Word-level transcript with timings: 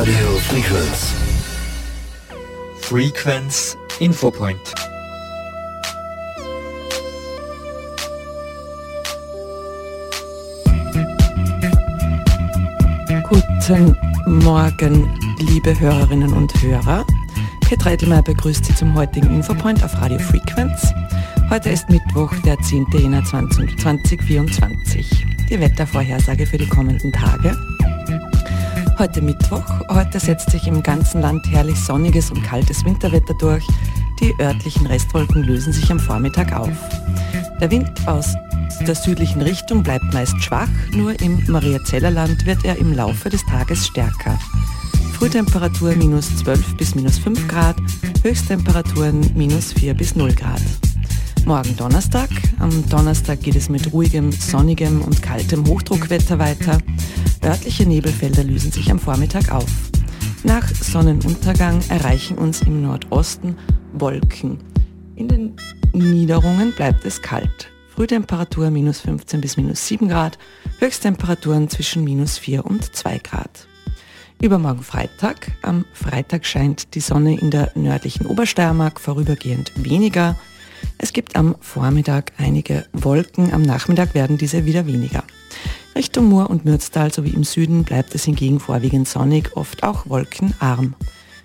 Radio 0.00 0.28
Frequenz. 0.48 1.14
Frequenz 2.80 3.76
Infopoint. 3.98 4.58
Guten 13.28 13.94
Morgen, 14.26 15.36
liebe 15.38 15.78
Hörerinnen 15.78 16.32
und 16.32 16.50
Hörer. 16.62 17.06
Petra 17.68 17.92
Edelmeier 17.92 18.22
begrüßt 18.22 18.64
Sie 18.64 18.74
zum 18.74 18.94
heutigen 18.94 19.28
Infopoint 19.28 19.84
auf 19.84 20.00
Radio 20.00 20.18
Frequenz. 20.18 20.94
Heute 21.50 21.68
ist 21.68 21.90
Mittwoch, 21.90 22.32
der 22.46 22.58
10. 22.58 22.86
Jänner 22.94 23.22
2024. 23.22 25.26
Die 25.50 25.60
Wettervorhersage 25.60 26.46
für 26.46 26.56
die 26.56 26.68
kommenden 26.68 27.12
Tage. 27.12 27.54
Heute 29.00 29.22
Mittwoch. 29.22 29.64
Heute 29.88 30.20
setzt 30.20 30.50
sich 30.50 30.66
im 30.66 30.82
ganzen 30.82 31.22
Land 31.22 31.46
herrlich 31.50 31.80
sonniges 31.80 32.30
und 32.30 32.42
kaltes 32.42 32.84
Winterwetter 32.84 33.32
durch. 33.38 33.66
Die 34.20 34.34
örtlichen 34.38 34.86
Restwolken 34.86 35.42
lösen 35.42 35.72
sich 35.72 35.90
am 35.90 35.98
Vormittag 35.98 36.52
auf. 36.52 36.68
Der 37.62 37.70
Wind 37.70 37.90
aus 38.06 38.34
der 38.86 38.94
südlichen 38.94 39.40
Richtung 39.40 39.82
bleibt 39.82 40.12
meist 40.12 40.38
schwach, 40.42 40.68
nur 40.92 41.18
im 41.22 41.42
Mariazellerland 41.46 42.44
wird 42.44 42.62
er 42.66 42.76
im 42.76 42.92
Laufe 42.92 43.30
des 43.30 43.40
Tages 43.46 43.86
stärker. 43.86 44.38
Frühtemperatur 45.14 45.96
minus 45.96 46.36
12 46.36 46.76
bis 46.76 46.94
minus 46.94 47.16
5 47.20 47.48
Grad, 47.48 47.76
Höchsttemperaturen 48.22 49.30
minus 49.34 49.72
4 49.72 49.94
bis 49.94 50.14
0 50.14 50.34
Grad. 50.34 50.60
Morgen 51.46 51.74
Donnerstag. 51.74 52.28
Am 52.58 52.86
Donnerstag 52.90 53.40
geht 53.40 53.56
es 53.56 53.70
mit 53.70 53.94
ruhigem, 53.94 54.30
sonnigem 54.30 55.00
und 55.00 55.22
kaltem 55.22 55.66
Hochdruckwetter 55.66 56.38
weiter. 56.38 56.79
Örtliche 57.44 57.86
Nebelfelder 57.86 58.44
lösen 58.44 58.70
sich 58.70 58.90
am 58.90 58.98
Vormittag 58.98 59.50
auf. 59.50 59.66
Nach 60.44 60.66
Sonnenuntergang 60.68 61.82
erreichen 61.88 62.38
uns 62.38 62.62
im 62.62 62.82
Nordosten 62.82 63.56
Wolken. 63.92 64.58
In 65.16 65.28
den 65.28 65.56
Niederungen 65.92 66.72
bleibt 66.72 67.04
es 67.04 67.20
kalt. 67.20 67.68
Frühtemperatur 67.88 68.70
minus 68.70 69.00
15 69.00 69.40
bis 69.40 69.56
minus 69.56 69.86
7 69.86 70.08
Grad, 70.08 70.38
Höchsttemperaturen 70.78 71.68
zwischen 71.68 72.04
minus 72.04 72.38
4 72.38 72.64
und 72.64 72.94
2 72.94 73.18
Grad. 73.18 73.66
Übermorgen 74.40 74.82
Freitag. 74.82 75.52
Am 75.62 75.84
Freitag 75.92 76.46
scheint 76.46 76.94
die 76.94 77.00
Sonne 77.00 77.38
in 77.38 77.50
der 77.50 77.72
nördlichen 77.74 78.26
Obersteiermark 78.26 79.00
vorübergehend 79.00 79.72
weniger. 79.76 80.36
Es 80.96 81.12
gibt 81.12 81.36
am 81.36 81.56
Vormittag 81.60 82.32
einige 82.38 82.86
Wolken, 82.92 83.52
am 83.52 83.62
Nachmittag 83.62 84.14
werden 84.14 84.38
diese 84.38 84.64
wieder 84.64 84.86
weniger. 84.86 85.24
Richtung 85.94 86.26
Moor 86.26 86.50
und 86.50 86.64
Mürztal 86.64 87.12
sowie 87.12 87.30
im 87.30 87.44
Süden 87.44 87.84
bleibt 87.84 88.14
es 88.14 88.24
hingegen 88.24 88.60
vorwiegend 88.60 89.08
sonnig, 89.08 89.56
oft 89.56 89.82
auch 89.82 90.08
wolkenarm. 90.08 90.94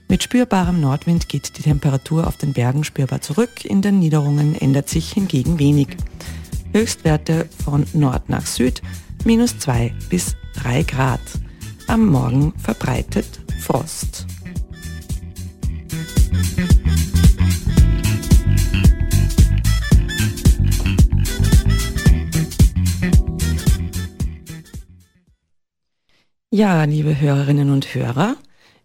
Mit 0.08 0.22
spürbarem 0.22 0.80
Nordwind 0.80 1.30
geht 1.30 1.58
die 1.58 1.64
Temperatur 1.64 2.28
auf 2.28 2.38
den 2.38 2.54
Bergen 2.54 2.84
spürbar 2.84 3.22
zurück, 3.22 3.66
in 3.66 3.82
den 3.82 4.00
Niederungen 4.00 4.56
ändert 4.56 4.88
sich 4.88 5.12
hingegen 5.12 5.58
wenig. 5.58 5.98
Höchstwerte 6.74 7.48
von 7.64 7.86
Nord 7.94 8.30
nach 8.30 8.46
Süd 8.46 8.82
minus 9.24 9.58
2 9.58 9.94
bis 10.10 10.36
3 10.56 10.84
Grad. 10.84 11.22
Am 11.88 12.06
Morgen 12.06 12.54
verbreitet 12.58 13.26
Frost. 13.62 14.28
Ja, 26.56 26.86
liebe 26.86 27.20
Hörerinnen 27.20 27.70
und 27.70 27.94
Hörer, 27.94 28.38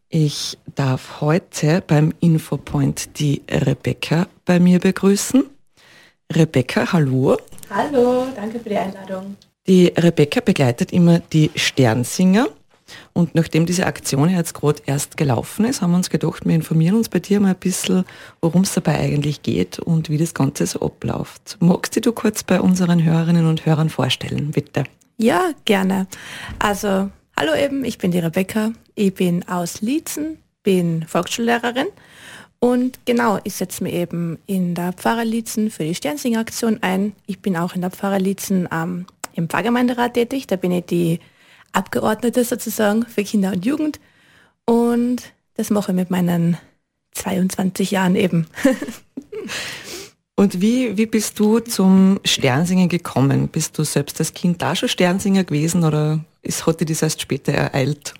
ich 0.08 0.58
darf 0.74 1.20
heute 1.20 1.84
beim 1.86 2.12
Infopoint 2.18 3.20
die 3.20 3.42
Rebecca 3.48 4.26
bei 4.44 4.58
mir 4.58 4.80
begrüßen. 4.80 5.44
Rebecca, 6.32 6.92
hallo. 6.92 7.36
Hallo, 7.72 8.26
danke 8.34 8.58
für 8.58 8.70
die 8.70 8.76
Einladung. 8.76 9.36
Die 9.68 9.86
Rebecca 9.96 10.40
begleitet 10.40 10.92
immer 10.92 11.20
die 11.20 11.52
Sternsinger. 11.54 12.48
Und 13.12 13.36
nachdem 13.36 13.66
diese 13.66 13.86
Aktion 13.86 14.30
jetzt 14.30 14.54
gerade 14.54 14.82
erst 14.86 15.16
gelaufen 15.16 15.64
ist, 15.64 15.80
haben 15.80 15.92
wir 15.92 15.98
uns 15.98 16.10
gedacht, 16.10 16.44
wir 16.44 16.56
informieren 16.56 16.96
uns 16.96 17.08
bei 17.08 17.20
dir 17.20 17.38
mal 17.38 17.50
ein 17.50 17.54
bisschen, 17.54 18.04
worum 18.40 18.62
es 18.62 18.74
dabei 18.74 18.98
eigentlich 18.98 19.42
geht 19.42 19.78
und 19.78 20.10
wie 20.10 20.18
das 20.18 20.34
Ganze 20.34 20.66
so 20.66 20.80
abläuft. 20.80 21.56
Magst 21.60 22.04
du 22.04 22.12
kurz 22.12 22.42
bei 22.42 22.60
unseren 22.60 23.04
Hörerinnen 23.04 23.46
und 23.46 23.64
Hörern 23.64 23.90
vorstellen, 23.90 24.50
bitte? 24.50 24.82
Ja, 25.18 25.52
gerne. 25.64 26.08
Also 26.58 27.10
Hallo 27.40 27.54
eben, 27.54 27.86
ich 27.86 27.96
bin 27.96 28.10
die 28.10 28.18
Rebecca, 28.18 28.72
ich 28.94 29.14
bin 29.14 29.48
aus 29.48 29.80
Liezen, 29.80 30.36
bin 30.62 31.06
Volksschullehrerin 31.08 31.86
und 32.58 32.98
genau, 33.06 33.38
ich 33.44 33.54
setze 33.54 33.82
mich 33.82 33.94
eben 33.94 34.38
in 34.44 34.74
der 34.74 34.92
Pfarrer 34.92 35.24
Liezen 35.24 35.70
für 35.70 35.84
die 35.84 35.94
Sternsinger-Aktion 35.94 36.82
ein. 36.82 37.14
Ich 37.24 37.40
bin 37.40 37.56
auch 37.56 37.74
in 37.74 37.80
der 37.80 37.92
Pfarrer 37.92 38.18
Liezen 38.18 38.68
ähm, 38.70 39.06
im 39.32 39.48
Pfarrgemeinderat 39.48 40.12
tätig, 40.12 40.48
da 40.48 40.56
bin 40.56 40.70
ich 40.70 40.84
die 40.84 41.18
Abgeordnete 41.72 42.44
sozusagen 42.44 43.06
für 43.06 43.24
Kinder 43.24 43.52
und 43.52 43.64
Jugend 43.64 44.00
und 44.66 45.32
das 45.54 45.70
mache 45.70 45.92
ich 45.92 45.96
mit 45.96 46.10
meinen 46.10 46.58
22 47.12 47.90
Jahren 47.90 48.16
eben. 48.16 48.48
Und 50.36 50.62
wie, 50.62 50.96
wie 50.96 51.04
bist 51.04 51.38
du 51.38 51.58
zum 51.58 52.18
Sternsingen 52.24 52.88
gekommen? 52.88 53.48
Bist 53.48 53.76
du 53.76 53.84
selbst 53.84 54.20
als 54.20 54.32
Kind 54.32 54.62
da 54.62 54.74
schon 54.74 54.88
Sternsinger 54.88 55.44
gewesen 55.44 55.84
oder 55.84 56.20
ist, 56.42 56.66
hat 56.66 56.80
dir 56.80 56.86
das 56.86 57.02
erst 57.02 57.20
später 57.20 57.52
ereilt? 57.52 58.14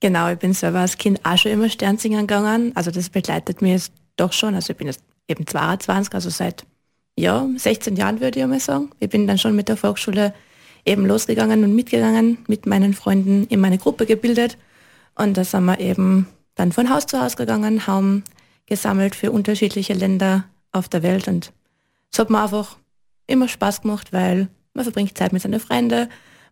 Genau, 0.00 0.30
ich 0.30 0.38
bin 0.38 0.52
selber 0.52 0.80
als 0.80 0.96
Kind 0.96 1.20
auch 1.24 1.36
schon 1.36 1.52
immer 1.52 1.68
Sternsingen 1.68 2.26
gegangen. 2.26 2.72
Also 2.74 2.90
das 2.90 3.08
begleitet 3.08 3.62
mich 3.62 3.72
jetzt 3.72 3.92
doch 4.16 4.32
schon. 4.32 4.54
Also 4.54 4.72
ich 4.72 4.76
bin 4.76 4.86
jetzt 4.86 5.02
eben 5.26 5.46
22, 5.46 6.14
also 6.14 6.30
seit 6.30 6.64
ja, 7.16 7.48
16 7.56 7.96
Jahren 7.96 8.20
würde 8.20 8.38
ich 8.38 8.46
mal 8.46 8.60
sagen. 8.60 8.90
Ich 9.00 9.10
bin 9.10 9.26
dann 9.26 9.38
schon 9.38 9.56
mit 9.56 9.68
der 9.68 9.76
Volksschule 9.76 10.32
eben 10.84 11.04
losgegangen 11.04 11.64
und 11.64 11.74
mitgegangen, 11.74 12.38
mit 12.46 12.66
meinen 12.66 12.94
Freunden 12.94 13.46
in 13.48 13.60
meine 13.60 13.78
Gruppe 13.78 14.06
gebildet. 14.06 14.56
Und 15.16 15.36
da 15.36 15.44
sind 15.44 15.64
wir 15.64 15.80
eben 15.80 16.28
dann 16.54 16.72
von 16.72 16.90
Haus 16.90 17.06
zu 17.06 17.20
Haus 17.20 17.36
gegangen, 17.36 17.86
haben 17.86 18.22
gesammelt 18.66 19.16
für 19.16 19.32
unterschiedliche 19.32 19.94
Länder 19.94 20.44
auf 20.70 20.88
der 20.88 21.02
Welt 21.02 21.26
und 21.26 21.52
es 22.12 22.18
hat 22.18 22.30
mir 22.30 22.42
einfach 22.42 22.76
immer 23.26 23.48
Spaß 23.48 23.82
gemacht, 23.82 24.12
weil 24.12 24.48
man 24.74 24.84
verbringt 24.84 25.16
Zeit 25.16 25.32
mit 25.32 25.42
seinen 25.42 25.60
Freunden, 25.60 26.08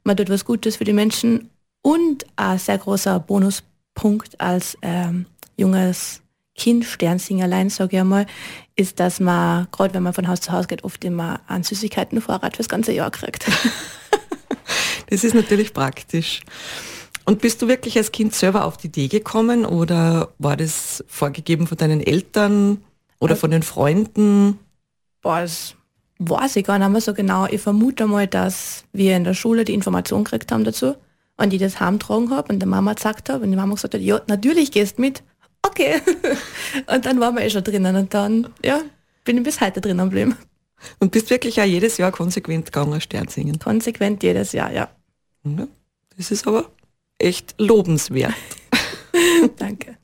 man 0.07 0.17
tut 0.17 0.31
was 0.31 0.45
Gutes 0.45 0.77
für 0.77 0.85
die 0.85 0.93
Menschen 0.93 1.51
und 1.83 2.25
ein 2.37 2.59
sehr 2.59 2.79
großer 2.79 3.21
Bonuspunkt 3.21 4.41
als 4.41 4.79
ähm, 4.83 5.27
junges 5.57 6.23
Kind, 6.57 6.85
Sternsingerlein, 6.85 7.69
sage 7.69 7.97
ich 7.97 8.01
einmal, 8.01 8.27
ist, 8.77 8.99
dass 8.99 9.21
man, 9.21 9.69
gerade 9.73 9.93
wenn 9.93 10.03
man 10.03 10.15
von 10.15 10.27
Haus 10.27 10.41
zu 10.41 10.53
Haus 10.53 10.69
geht, 10.69 10.85
oft 10.85 11.05
immer 11.05 11.41
an 11.47 11.63
Süßigkeiten 11.63 12.21
Vorrat 12.23 12.57
fürs 12.57 12.69
ganze 12.69 12.93
Jahr 12.93 13.11
kriegt. 13.11 13.47
das 15.11 15.23
ist 15.23 15.35
natürlich 15.35 15.75
praktisch. 15.75 16.41
Und 17.27 17.41
bist 17.41 17.61
du 17.61 17.69
wirklich 17.69 17.99
als 17.99 18.13
Kind 18.13 18.35
selber 18.35 18.65
auf 18.65 18.79
die 18.79 18.87
Idee 18.87 19.09
gekommen 19.09 19.67
oder 19.67 20.33
war 20.39 20.57
das 20.57 21.05
vorgegeben 21.09 21.67
von 21.67 21.77
deinen 21.77 22.01
Eltern? 22.01 22.83
Oder 23.19 23.33
also, 23.33 23.41
von 23.41 23.51
den 23.51 23.63
Freunden? 23.63 24.59
Boah, 25.23 25.41
das 25.41 25.76
weiß 26.19 26.57
ich 26.57 26.65
gar 26.65 26.79
nicht 26.79 26.89
mehr 26.89 27.01
so 27.01 27.15
genau. 27.15 27.47
Ich 27.47 27.61
vermute 27.61 28.07
mal, 28.07 28.27
dass 28.27 28.85
wir 28.93 29.17
in 29.17 29.25
der 29.25 29.35
Schule 29.35 29.65
die 29.65 29.75
Information 29.75 30.25
gekriegt 30.25 30.53
haben 30.53 30.65
dazu 30.65 30.95
und 31.37 31.53
ich 31.53 31.61
das 31.61 31.81
heimtragen 31.81 32.31
habe 32.31 32.53
und 32.53 32.61
der 32.61 32.69
Mama 32.69 32.95
gesagt 32.95 33.29
habe 33.29 33.45
und 33.45 33.51
die 33.51 33.57
Mama 33.57 33.75
gesagt 33.75 33.95
hat, 33.95 34.01
ja, 34.01 34.21
natürlich 34.27 34.71
gehst 34.71 34.99
mit. 34.99 35.23
Okay. 35.63 36.01
und 36.95 37.07
dann 37.07 37.21
waren 37.21 37.35
wir 37.35 37.43
eh 37.43 37.51
schon 37.51 37.65
drinnen 37.65 37.97
und 37.97 38.15
dann, 38.15 38.49
ja, 38.65 38.81
bin 39.25 39.39
ich 39.39 39.43
bis 39.43 39.61
heute 39.61 39.81
drinnen 39.81 40.07
geblieben. 40.09 40.37
Und 41.01 41.11
bist 41.11 41.31
wirklich 41.31 41.61
auch 41.61 41.65
jedes 41.65 41.97
Jahr 41.97 42.13
konsequent 42.13 42.67
gegangen, 42.67 43.01
Stern 43.01 43.29
singen? 43.29 43.59
Konsequent 43.59 44.23
jedes 44.23 44.53
Jahr, 44.53 44.71
ja. 44.73 44.89
ja 45.45 45.67
das 46.17 46.31
ist 46.31 46.47
aber 46.47 46.71
echt 47.19 47.55
lobenswert. 47.59 48.35
Danke. 49.57 49.97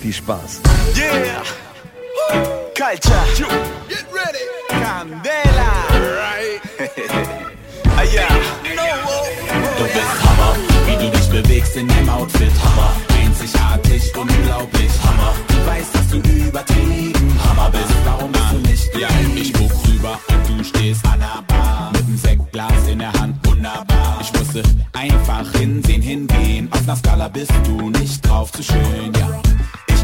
Viel 0.00 0.12
Spaß. 0.12 0.60
Yeah! 0.96 2.62
Culture. 2.76 3.24
Get 3.88 4.04
ready. 4.12 4.44
Candela. 4.68 5.72
Right. 6.20 6.60
ah, 7.86 8.02
yeah. 8.02 8.28
Du 9.78 9.84
bist 9.84 10.12
Hammer, 10.22 10.56
wie 10.84 10.96
du 10.96 11.10
dich 11.10 11.26
bewegst 11.30 11.74
in 11.76 11.88
deinem 11.88 12.10
Outfit. 12.10 12.52
Hammer, 12.62 12.92
einzigartig, 13.18 14.14
unglaublich. 14.14 14.90
Hammer, 15.02 15.32
du 15.48 15.66
weißt, 15.66 15.94
dass 15.94 16.08
du 16.10 16.18
übertrieben 16.18 17.40
Hammer 17.48 17.70
bist. 17.70 17.96
Warum 18.04 18.30
bist 18.30 18.52
du 18.52 18.58
nicht 18.58 18.94
ja, 18.94 19.08
Ich 19.34 19.54
guck 19.54 19.72
rüber 19.88 20.20
und 20.28 20.58
du 20.58 20.62
stehst 20.62 21.02
an 21.06 21.20
der 21.20 21.42
Bar. 21.48 21.92
Mit 21.94 22.04
einem 22.04 22.18
Sektglas 22.18 22.88
in 22.88 22.98
der 22.98 23.12
Hand, 23.14 23.38
wunderbar. 23.46 24.18
Ich 24.20 24.30
musste 24.34 24.62
einfach 24.92 25.50
hinsehen, 25.52 26.02
hingehen. 26.02 26.68
Auf 26.70 26.82
einer 26.82 26.96
Skala 26.96 27.28
bist 27.28 27.52
du 27.64 27.88
nicht 27.88 28.20
drauf 28.28 28.52
zu 28.52 28.62
schön, 28.62 29.14
ja 29.18 29.40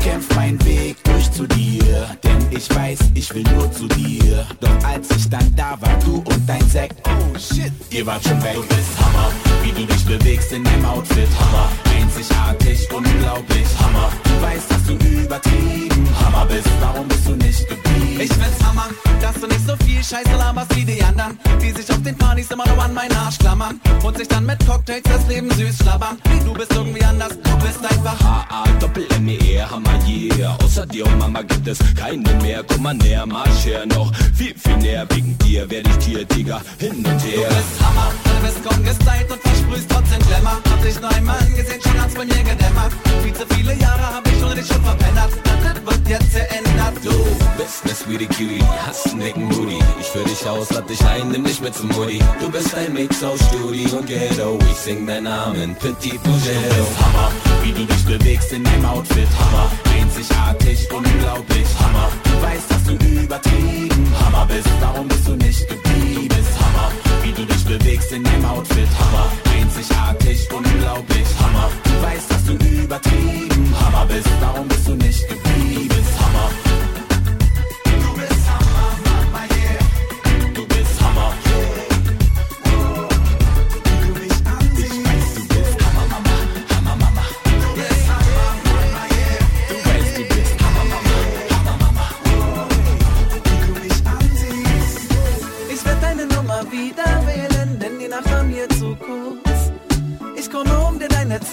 kämpf 0.02 0.34
mein 0.34 0.62
Weg 0.64 0.96
durch 1.04 1.30
zu 1.30 1.46
dir, 1.46 2.16
denn 2.24 2.46
ich 2.50 2.68
weiß, 2.74 2.98
ich 3.14 3.32
will 3.34 3.44
nur 3.54 3.70
zu 3.72 3.86
dir. 3.86 4.46
Doch 4.60 4.84
als 4.84 5.10
ich 5.16 5.28
dann 5.30 5.54
da 5.54 5.76
war, 5.80 5.96
du 6.04 6.16
und 6.16 6.48
dein 6.48 6.66
Sekt, 6.68 6.96
oh 7.06 7.38
shit, 7.38 7.72
ihr 7.90 8.04
wart 8.04 8.22
schon 8.24 8.42
weg. 8.42 8.54
Du 8.54 8.62
bist 8.62 8.98
Hammer, 8.98 9.30
wie 9.62 9.72
du 9.72 9.86
dich 9.86 10.04
bewegst 10.04 10.52
in 10.52 10.64
deinem 10.64 10.84
Outfit, 10.84 11.28
Hammer. 11.38 11.68
Einzigartig, 11.96 12.88
unglaublich, 12.92 13.66
Hammer. 13.78 14.10
Du 14.24 14.42
weißt, 14.42 14.70
dass 14.70 14.84
du 14.86 14.94
übertrieben 14.94 16.08
Hammer 16.24 16.46
bist, 16.46 16.68
warum 16.80 17.06
bist 17.08 17.28
du 17.28 17.36
nicht 17.36 17.68
geblieben? 17.68 18.20
Ich 18.20 18.32
find's 18.32 18.64
Hammer, 18.64 18.88
dass 19.20 19.40
du 19.40 19.46
nicht 19.46 19.66
so 19.66 19.76
viel 19.84 20.02
Scheiße 20.02 20.36
laberst 20.36 20.74
wie 20.76 20.84
die 20.84 21.02
anderen, 21.02 21.38
die 21.60 21.70
sich 21.70 21.88
auf 21.90 22.02
den 22.02 22.16
Partys 22.18 22.50
immer 22.50 22.66
nur 22.66 22.82
an 22.82 22.92
meinen 22.92 23.16
Arsch 23.16 23.38
klammern 23.38 23.80
und 24.02 24.18
sich 24.18 24.28
dann 24.28 24.46
mit 24.46 24.58
Cocktails 24.66 25.02
das 25.04 25.26
Leben 25.28 25.50
süß 25.52 25.78
schlabbern. 25.78 26.18
Du 26.44 26.52
bist 26.54 26.72
irgendwie 26.72 27.04
anders, 27.04 27.30
du 27.30 27.56
bist 27.58 27.84
einfach 27.84 28.18
H-A-Doppel-M-E-R, 28.20 29.70
Hammer 29.70 29.91
yeah. 30.06 30.56
Außer 30.62 30.86
dir 30.86 31.06
und 31.06 31.18
Mama 31.18 31.42
gibt 31.42 31.66
es 31.68 31.78
keine 31.94 32.28
mehr. 32.42 32.62
Komm 32.66 32.82
mal 32.82 32.94
näher, 32.94 33.26
marsch 33.26 33.66
her 33.66 33.86
noch 33.86 34.12
viel, 34.34 34.54
viel 34.56 34.76
näher. 34.78 35.06
Wegen 35.10 35.36
dir 35.38 35.68
werd 35.70 35.86
ich 35.88 35.98
dir, 36.06 36.24
Digga, 36.24 36.60
hin 36.78 36.96
und 36.96 37.20
her. 37.24 37.48
Du 37.48 37.54
bist 37.54 37.80
Hammer, 37.80 38.12
du 38.24 38.46
bist 38.46 38.64
kaum 38.64 38.84
gestylt 38.84 39.30
und 39.30 39.40
versprühst 39.42 39.88
trotzdem 39.88 40.20
Glamour. 40.28 40.60
Hab 40.70 40.82
dich 40.82 41.00
nur 41.00 41.10
einmal 41.10 41.38
angesehen, 41.38 41.80
schon 41.82 42.00
hat's 42.00 42.14
bei 42.14 42.24
mir 42.24 42.42
gedämmert. 42.42 42.92
Viel 43.22 43.34
zu 43.34 43.44
viele 43.54 43.74
Jahre 43.74 44.14
hab 44.16 44.26
ich 44.26 44.44
ohne 44.44 44.54
dich 44.54 44.66
schon. 44.66 44.82
Das 44.82 45.74
wird 45.84 46.08
jetzt 46.08 46.32
geändert. 46.32 46.94
Du 47.02 47.10
bist 47.56 47.84
ne 47.84 47.94
Sweetie 47.94 48.26
Cutie, 48.26 48.64
hast 48.86 49.10
einen 49.10 49.20
dicken 49.20 49.48
Booty. 49.48 49.78
Ich 50.00 50.06
führ 50.06 50.24
dich 50.24 50.46
aus, 50.46 50.70
lad 50.70 50.88
dich 50.88 51.04
ein, 51.04 51.30
nimm 51.30 51.44
dich 51.44 51.60
mit 51.60 51.74
zum 51.74 51.88
Mutti. 51.88 52.20
Du 52.40 52.50
bist 52.50 52.74
ein 52.74 52.92
Mix 52.92 53.22
aus 53.22 53.38
Studi 53.48 53.86
und 53.86 54.06
Ghetto. 54.06 54.58
Ich 54.70 54.78
sing 54.78 55.06
deinen 55.06 55.24
Namen, 55.24 55.74
Petit 55.76 56.22
Bougello. 56.22 56.86
Hammer, 57.00 57.30
Wie 57.62 57.72
du 57.72 57.84
dich 57.84 58.04
bewegst 58.04 58.52
in 58.52 58.64
deinem 58.64 58.84
Outfit, 58.86 59.28
Hammer. 59.38 59.70
Einzigartig, 59.96 60.88
unglaublich, 60.92 61.66
Hammer. 61.78 62.08
Du 62.24 62.42
weißt, 62.42 62.70
dass 62.70 62.84
du 62.84 62.92
übertrieben 62.92 64.06
Hammer 64.20 64.46
bist, 64.46 64.68
darum 64.80 65.06
bist 65.06 65.28
du 65.28 65.36
nicht 65.36 65.68
geblieben. 65.68 66.44
Hammer. 66.60 66.92
Wie 67.22 67.32
du 67.32 67.44
dich 67.44 67.64
bewegst 67.64 68.12
in 68.12 68.24
deinem 68.24 68.44
Outfit, 68.46 68.88
Hammer. 68.98 69.30
Einzigartig, 69.56 70.48
unglaublich, 70.52 71.26
Hammer. 71.38 71.70
Du 71.84 72.02
weißt, 72.02 72.30
dass 72.30 72.44
du 72.46 72.52
übertrieben 72.52 73.74
Hammer 73.80 74.06
bist, 74.06 74.28
darum 74.40 74.66
bist 74.66 74.88
du 74.88 74.94
nicht 74.94 75.20
geblieben. 75.28 75.41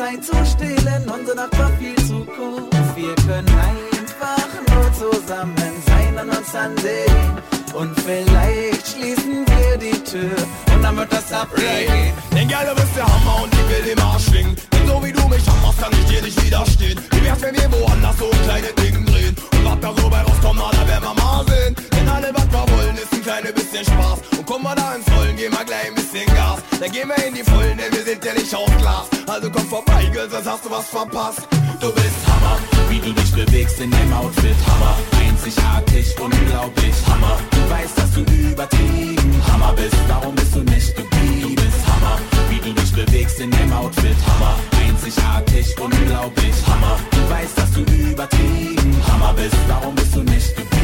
Zeit 0.09 0.25
zu 0.25 0.33
stehlen, 0.45 1.03
unsere 1.07 1.35
Nacht 1.35 1.59
war 1.59 1.69
viel 1.77 1.95
zu 2.07 2.25
kurz. 2.25 2.75
Wir 2.95 3.15
können 3.27 3.47
einfach 3.47 4.50
nur 4.71 4.94
zusammen 4.94 5.56
sein 5.85 6.17
und 6.21 6.35
uns 6.35 6.56
ansehen. 6.56 7.38
Und 7.73 8.00
vielleicht 8.00 8.88
schließen 8.88 9.45
wir 9.45 9.77
die 9.77 10.03
Tür 10.03 10.35
und 10.73 10.81
dann 10.81 10.97
wird 10.97 11.11
das 11.11 11.31
ablegen. 11.31 12.13
Denn 12.31 12.47
Girl, 12.47 12.73
bist 12.75 12.95
der 12.95 13.06
Hammer 13.06 13.44
und 13.44 13.53
ich 13.53 13.69
will 13.69 13.91
im 13.94 14.00
Arsch 14.00 14.25
schwingen. 14.25 14.56
Denn 14.73 14.88
so 14.88 15.03
wie 15.03 15.11
du 15.11 15.27
mich 15.27 15.45
hammerst, 15.47 15.79
kann 15.79 15.91
ich 15.91 16.06
dir 16.07 16.21
nicht 16.23 16.44
widerstehen. 16.44 17.00
Wie 17.11 17.23
wär's, 17.23 17.41
wenn 17.41 17.56
wir 17.56 17.71
woanders 17.71 18.17
so 18.17 18.31
ein 18.31 18.44
kleines 18.44 18.75
Ding 18.75 19.06
drehen? 19.06 19.35
Und 19.51 19.65
was 19.65 19.79
da 19.79 19.94
so 20.01 20.09
bei 20.09 20.21
rauskommt, 20.21 20.59
na, 20.59 20.71
da 20.71 20.88
werden 20.88 21.03
wir 21.03 21.23
mal 21.23 21.45
sehen. 21.45 21.75
Denn 21.91 22.09
alle, 22.09 22.33
was 22.33 22.47
wir 22.47 22.77
wollen, 22.77 22.95
ist 22.95 23.19
ein 23.30 23.42
kleines 23.44 23.54
bisschen 23.54 23.86
Spaß. 23.86 24.20
Und 24.38 24.46
komm 24.46 24.64
mal 24.64 24.76
da 24.76 24.96
ins 24.96 25.06
Rollen, 25.12 25.36
geh 25.36 25.50
mal 25.50 25.66
gleich 25.66 25.88
ein 25.88 25.96
bisschen 25.96 26.26
Gas. 26.28 26.60
Dann 26.80 26.92
gehen 26.92 27.08
wir 27.08 27.24
in 27.26 27.34
die 27.34 27.44
Vollen, 27.44 27.78
denn 27.78 27.92
wir 27.92 28.04
sind 28.04 28.24
ja 28.26 28.34
nicht 28.34 28.54
aus 28.56 28.70
Glas. 28.78 29.08
Also 29.28 29.50
komm 29.52 29.66
vorbei, 29.68 30.06
Girl, 30.12 30.30
sonst 30.30 30.48
hast 30.48 30.66
du 30.66 30.72
was 30.72 30.88
verpasst. 30.88 31.48
Du 31.80 31.92
bist 31.94 32.20
Hammer, 32.28 32.58
wie 32.90 33.00
du 33.00 33.14
dich 33.14 33.31
bewegst 33.31 33.80
in 33.80 33.92
deinem 33.92 34.14
Outfit, 34.14 34.56
Hammer. 34.68 34.96
Einzigartig, 35.22 36.20
unglaublich, 36.20 36.96
Hammer. 37.08 37.38
Du 37.52 37.70
weißt, 37.70 37.98
dass 37.98 38.12
du 38.12 38.22
übertrieben 38.22 39.42
Hammer 39.52 39.74
bist, 39.74 39.98
darum 40.08 40.36
bist 40.36 40.56
du 40.56 40.60
nicht 40.60 40.96
geblieben. 40.96 41.56
Bist 41.56 41.88
Hammer, 41.88 42.20
wie 42.50 42.60
du 42.60 42.74
dich 42.74 42.92
bewegst 42.92 43.40
in 43.40 43.52
deinem 43.52 43.74
Outfit, 43.74 44.18
Hammer. 44.28 44.56
Einzigartig, 44.86 45.80
unglaublich, 45.80 46.56
Hammer. 46.68 47.00
Du 47.12 47.30
weißt, 47.30 47.58
dass 47.58 47.72
du 47.72 47.81
übertrieben 47.81 48.96
Hammer 49.08 49.34
bist, 49.34 49.56
darum 49.68 49.96
bist 49.96 50.16
du 50.16 50.24
nicht 50.24 50.56
geblieben. 50.56 50.79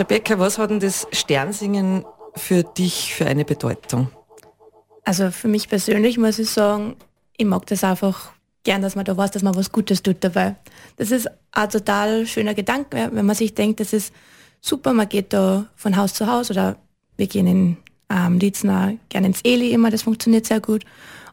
Rebecca, 0.00 0.38
was 0.38 0.56
hat 0.56 0.70
denn 0.70 0.80
das 0.80 1.06
Sternsingen 1.12 2.06
für 2.34 2.62
dich 2.62 3.14
für 3.14 3.26
eine 3.26 3.44
Bedeutung? 3.44 4.08
Also 5.04 5.30
für 5.30 5.46
mich 5.46 5.68
persönlich 5.68 6.16
muss 6.16 6.38
ich 6.38 6.48
sagen, 6.48 6.96
ich 7.36 7.44
mag 7.44 7.66
das 7.66 7.84
einfach 7.84 8.32
gern, 8.64 8.80
dass 8.80 8.96
man 8.96 9.04
da 9.04 9.14
weiß, 9.14 9.30
dass 9.32 9.42
man 9.42 9.54
was 9.54 9.72
Gutes 9.72 10.02
tut 10.02 10.16
dabei. 10.20 10.56
Das 10.96 11.10
ist 11.10 11.28
ein 11.52 11.68
total 11.68 12.26
schöner 12.26 12.54
Gedanke, 12.54 13.10
wenn 13.12 13.26
man 13.26 13.36
sich 13.36 13.52
denkt, 13.52 13.80
das 13.80 13.92
ist 13.92 14.14
super, 14.62 14.94
man 14.94 15.06
geht 15.06 15.34
da 15.34 15.66
von 15.76 15.94
Haus 15.98 16.14
zu 16.14 16.26
Haus 16.26 16.50
oder 16.50 16.76
wir 17.18 17.26
gehen 17.26 17.46
in 17.46 17.76
ähm, 18.08 18.38
Lietzner 18.38 18.94
gerne 19.10 19.26
ins 19.26 19.42
Eli 19.42 19.70
immer, 19.70 19.90
das 19.90 20.02
funktioniert 20.02 20.46
sehr 20.46 20.60
gut. 20.60 20.86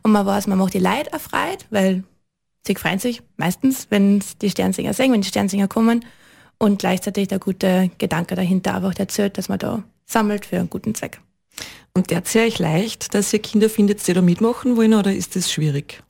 Und 0.03 0.11
man 0.11 0.25
weiß, 0.25 0.47
man 0.47 0.57
macht 0.57 0.73
die 0.73 0.79
Leute 0.79 1.13
erfreut, 1.13 1.65
weil 1.69 2.03
sie 2.65 2.75
freuen 2.75 2.99
sich 2.99 3.21
meistens, 3.37 3.87
wenn 3.91 4.21
die 4.41 4.49
Sternsinger 4.49 4.93
singen, 4.93 5.13
wenn 5.13 5.21
die 5.21 5.29
Sternsinger 5.29 5.69
kommen. 5.69 6.03
Und 6.59 6.79
gleichzeitig 6.79 7.27
der 7.27 7.39
gute 7.39 7.91
Gedanke 7.97 8.35
dahinter 8.35 8.75
einfach 8.75 8.97
erzählt, 8.97 9.37
dass 9.37 9.49
man 9.49 9.59
da 9.59 9.83
sammelt 10.05 10.45
für 10.45 10.57
einen 10.57 10.69
guten 10.69 10.95
Zweck. 10.95 11.21
Und 11.93 12.11
der 12.11 12.23
euch 12.35 12.59
leicht, 12.59 13.13
dass 13.13 13.33
ihr 13.33 13.39
Kinder 13.39 13.69
findet, 13.69 14.07
die 14.07 14.13
da 14.13 14.21
mitmachen 14.21 14.77
wollen, 14.77 14.93
oder 14.93 15.13
ist 15.13 15.35
das 15.35 15.51
schwierig? 15.51 16.03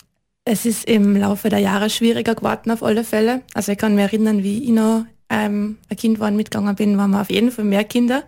Es 0.46 0.66
ist 0.66 0.86
im 0.86 1.16
Laufe 1.18 1.50
der 1.50 1.60
Jahre 1.60 1.90
schwieriger 1.90 2.36
geworden 2.36 2.72
auf 2.72 2.84
alle 2.84 3.04
Fälle. 3.04 3.42
Also 3.54 3.74
ich 3.74 3.78
kann 3.78 3.96
mich 3.96 4.04
erinnern, 4.04 4.44
wie 4.44 4.64
ich 4.64 4.70
noch 4.70 5.06
ähm, 5.30 5.78
ein 5.90 5.98
Kind 5.98 6.20
war 6.20 6.30
und 6.30 6.38
mitgegangen 6.38 6.76
bin, 6.76 6.98
waren 6.98 7.12
wir 7.12 7.22
auf 7.22 7.30
jeden 7.30 7.52
Fall 7.52 7.66
mehr 7.66 7.84
Kinder. 7.84 8.24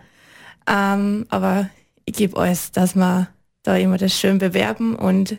Ähm, 0.66 1.26
aber 1.30 1.70
ich 2.04 2.14
gebe 2.14 2.38
alles, 2.38 2.72
dass 2.72 2.94
wir 2.94 3.28
da 3.62 3.76
immer 3.76 3.98
das 3.98 4.12
schön 4.12 4.38
bewerben 4.38 4.96
und 4.96 5.38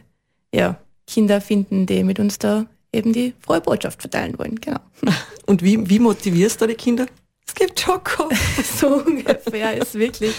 ja, 0.54 0.78
Kinder 1.08 1.42
finden, 1.42 1.86
die 1.86 2.04
mit 2.04 2.20
uns 2.20 2.40
da 2.40 2.66
eben 2.94 3.14
die 3.14 3.34
frohe 3.40 3.62
Botschaft 3.62 4.02
verteilen 4.02 4.38
wollen. 4.38 4.60
Genau. 4.60 4.80
Und 5.46 5.64
wie, 5.64 5.90
wie 5.90 6.00
motivierst 6.00 6.62
du 6.62 6.68
die 6.68 6.76
Kinder? 6.76 7.08
Es 7.48 7.56
gibt 7.56 7.80
Schoko. 7.80 8.30
so 8.78 9.04
ungefähr 9.04 9.78
ist 9.78 9.96
wirklich. 9.96 10.34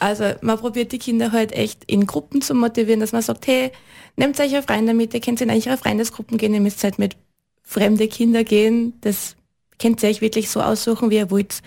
Also 0.00 0.32
man 0.42 0.58
probiert 0.58 0.92
die 0.92 0.98
Kinder 0.98 1.32
halt 1.32 1.52
echt 1.52 1.84
in 1.86 2.06
Gruppen 2.06 2.42
zu 2.42 2.54
motivieren, 2.54 3.00
dass 3.00 3.12
man 3.12 3.22
sagt, 3.22 3.46
hey, 3.46 3.72
nehmt 4.16 4.38
euch 4.40 4.52
eine 4.52 4.62
Freunde 4.62 4.94
mit, 4.94 5.14
ihr 5.14 5.20
könnt 5.20 5.40
in 5.40 5.50
eure 5.50 5.78
Freundesgruppen 5.78 6.36
gehen, 6.36 6.54
ihr 6.54 6.60
müsst 6.60 6.84
halt 6.84 6.98
mit 6.98 7.16
fremde 7.62 8.08
Kinder 8.08 8.44
gehen. 8.44 8.94
Das 9.00 9.36
könnt 9.78 10.02
ihr 10.02 10.08
euch 10.08 10.20
wirklich 10.20 10.50
so 10.50 10.60
aussuchen, 10.60 11.10
wie 11.10 11.16
ihr 11.16 11.30
wollt. 11.30 11.60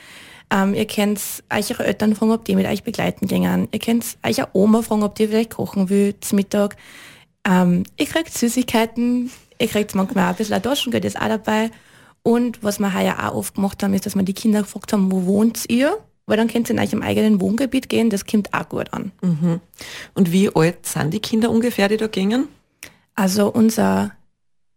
Ähm, 0.52 0.74
ihr 0.74 0.86
könnt 0.86 1.22
euch 1.50 1.72
eure 1.72 1.86
Eltern 1.86 2.16
fragen, 2.16 2.32
ob 2.32 2.46
die 2.46 2.56
mit 2.56 2.68
euch 2.68 2.84
begleiten 2.84 3.28
gehen. 3.28 3.70
Ihr 3.72 3.80
könnt 3.80 4.18
euch 4.24 4.42
Oma 4.54 4.82
fragen, 4.82 5.04
ob 5.04 5.16
die 5.16 5.28
vielleicht 5.28 5.52
kochen 5.52 5.90
will 5.90 6.16
zum 6.20 6.36
Mittag. 6.36 6.76
Ähm, 7.48 7.84
ihr 7.98 8.06
kriegt 8.06 8.38
Süßigkeiten, 8.38 9.32
ihr 9.62 9.68
kriegt 9.68 9.96
manchmal 9.96 10.26
auch 10.26 10.30
ein 10.30 10.36
bisschen 10.36 10.56
ein 10.56 10.64
Taschengeld, 10.64 11.06
ist 11.06 11.22
auch 11.22 11.28
dabei. 11.28 11.72
Und 12.24 12.64
was 12.64 12.80
wir 12.80 12.94
heuer 12.94 13.18
auch 13.20 13.36
oft 13.36 13.56
gemacht 13.56 13.82
haben, 13.82 13.94
ist, 13.94 14.06
dass 14.06 14.16
wir 14.16 14.24
die 14.24 14.34
Kinder 14.34 14.62
gefragt 14.62 14.94
haben, 14.94 15.12
wo 15.12 15.26
wohnt 15.26 15.66
ihr? 15.70 15.98
Weil 16.26 16.38
dann 16.38 16.48
könnt 16.48 16.70
ihr 16.70 16.76
in 16.76 16.80
eurem 16.80 17.02
eigenen 17.02 17.42
Wohngebiet 17.42 17.90
gehen, 17.90 18.10
das 18.10 18.26
kommt 18.26 18.54
auch 18.54 18.70
gut 18.70 18.94
an. 18.94 19.12
Und 20.14 20.32
wie 20.32 20.54
alt 20.56 20.86
sind 20.86 21.14
die 21.14 21.20
Kinder 21.20 21.50
ungefähr, 21.50 21.88
die 21.88 21.98
da 21.98 22.08
gingen? 22.08 22.48
Also 23.16 23.52
unser 23.52 24.12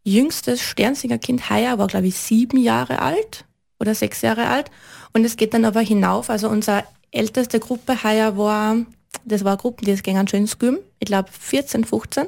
jüngstes 0.05 0.61
Sternsingerkind 0.61 1.51
heuer 1.51 1.79
war, 1.79 1.87
glaube 1.87 2.07
ich, 2.07 2.17
sieben 2.17 2.59
Jahre 2.59 3.01
alt 3.01 3.45
oder 3.79 3.95
sechs 3.95 4.23
Jahre 4.23 4.49
alt. 4.49 4.71
Und 5.13 5.25
es 5.25 5.37
geht 5.37 5.55
dann 5.55 5.65
aber 5.65 5.81
hinauf. 5.81 6.31
Also 6.31 6.49
unsere 6.49 6.85
älteste 7.11 7.61
Gruppe 7.61 8.03
heuer 8.03 8.37
war, 8.37 8.77
das 9.25 9.45
war 9.45 9.57
Gruppen, 9.57 9.85
die 9.85 9.95
gingen 10.03 10.27
schon 10.27 10.41
ins 10.41 10.59
Gym. 10.59 10.79
Ich 10.99 11.07
glaube 11.07 11.31
14, 11.31 11.85
15 11.85 12.27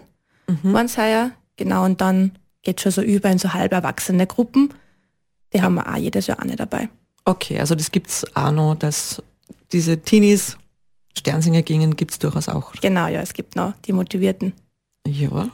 waren 0.63 0.87
es 0.87 0.97
heuer. 0.97 1.33
Genau, 1.57 1.85
und 1.85 2.01
dann 2.01 2.33
geht 2.67 2.81
schon 2.81 2.91
so 2.91 3.01
über 3.01 3.31
in 3.31 3.39
so 3.39 3.55
halb 3.55 3.73
erwachsene 3.73 4.27
Gruppen. 4.27 4.75
Die 5.55 5.63
haben 5.63 5.77
wir 5.77 5.89
auch 5.89 5.97
jedes 5.97 6.27
Jahr 6.27 6.41
eine 6.41 6.57
dabei. 6.57 6.89
Okay, 7.25 7.61
also 7.61 7.77
das 7.77 7.93
gibt's 7.93 8.27
auch 8.37 8.51
noch, 8.51 8.75
dass 8.75 9.23
diese 9.73 9.99
Teenies 9.99 10.59
Sternsinger 11.17 11.63
gingen, 11.63 11.97
gibt's 11.97 12.19
durchaus 12.19 12.49
auch. 12.49 12.73
Genau, 12.73 13.07
ja, 13.07 13.21
es 13.21 13.33
gibt 13.33 13.55
noch 13.55 13.73
die 13.87 13.93
Motivierten. 13.93 14.53
Ja, 15.07 15.49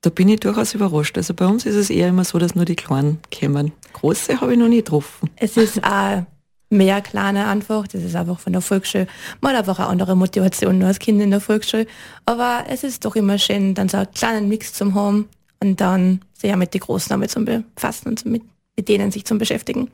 da 0.00 0.10
bin 0.10 0.28
ich 0.30 0.40
durchaus 0.40 0.74
überrascht. 0.74 1.16
Also 1.18 1.34
bei 1.34 1.46
uns 1.46 1.66
ist 1.66 1.76
es 1.76 1.90
eher 1.90 2.08
immer 2.08 2.24
so, 2.24 2.38
dass 2.38 2.54
nur 2.54 2.64
die 2.64 2.76
Kleinen 2.76 3.20
kommen. 3.38 3.72
Große 3.92 4.40
habe 4.40 4.54
ich 4.54 4.58
noch 4.58 4.68
nie 4.68 4.78
getroffen. 4.78 5.30
Es 5.36 5.58
ist 5.58 5.84
auch 5.84 6.24
mehr 6.70 7.02
kleine 7.02 7.46
einfach, 7.46 7.86
das 7.86 8.02
ist 8.02 8.16
einfach 8.16 8.40
von 8.40 8.54
der 8.54 8.62
Volksschule. 8.62 9.06
Man 9.42 9.52
hat 9.52 9.68
einfach 9.68 9.80
eine 9.80 9.88
andere 9.88 10.16
Motivation 10.16 10.78
nur 10.78 10.88
als 10.88 10.98
Kind 10.98 11.20
in 11.20 11.30
der 11.30 11.40
Volksschule. 11.40 11.86
Aber 12.24 12.64
es 12.68 12.84
ist 12.84 13.04
doch 13.04 13.16
immer 13.16 13.38
schön, 13.38 13.74
dann 13.74 13.90
so 13.90 13.98
einen 13.98 14.10
kleinen 14.12 14.48
Mix 14.48 14.72
zum 14.72 14.94
haben 14.94 15.28
und 15.62 15.80
dann 15.80 16.20
sich 16.32 16.50
ja 16.50 16.56
mit 16.56 16.74
den 16.74 16.80
Großen 16.80 17.08
damit 17.08 17.30
zu 17.30 17.44
befassen 17.44 18.08
und 18.08 18.26
mit, 18.26 18.42
mit 18.76 18.88
denen 18.88 19.12
sich 19.12 19.24
zu 19.24 19.38
beschäftigen. 19.38 19.90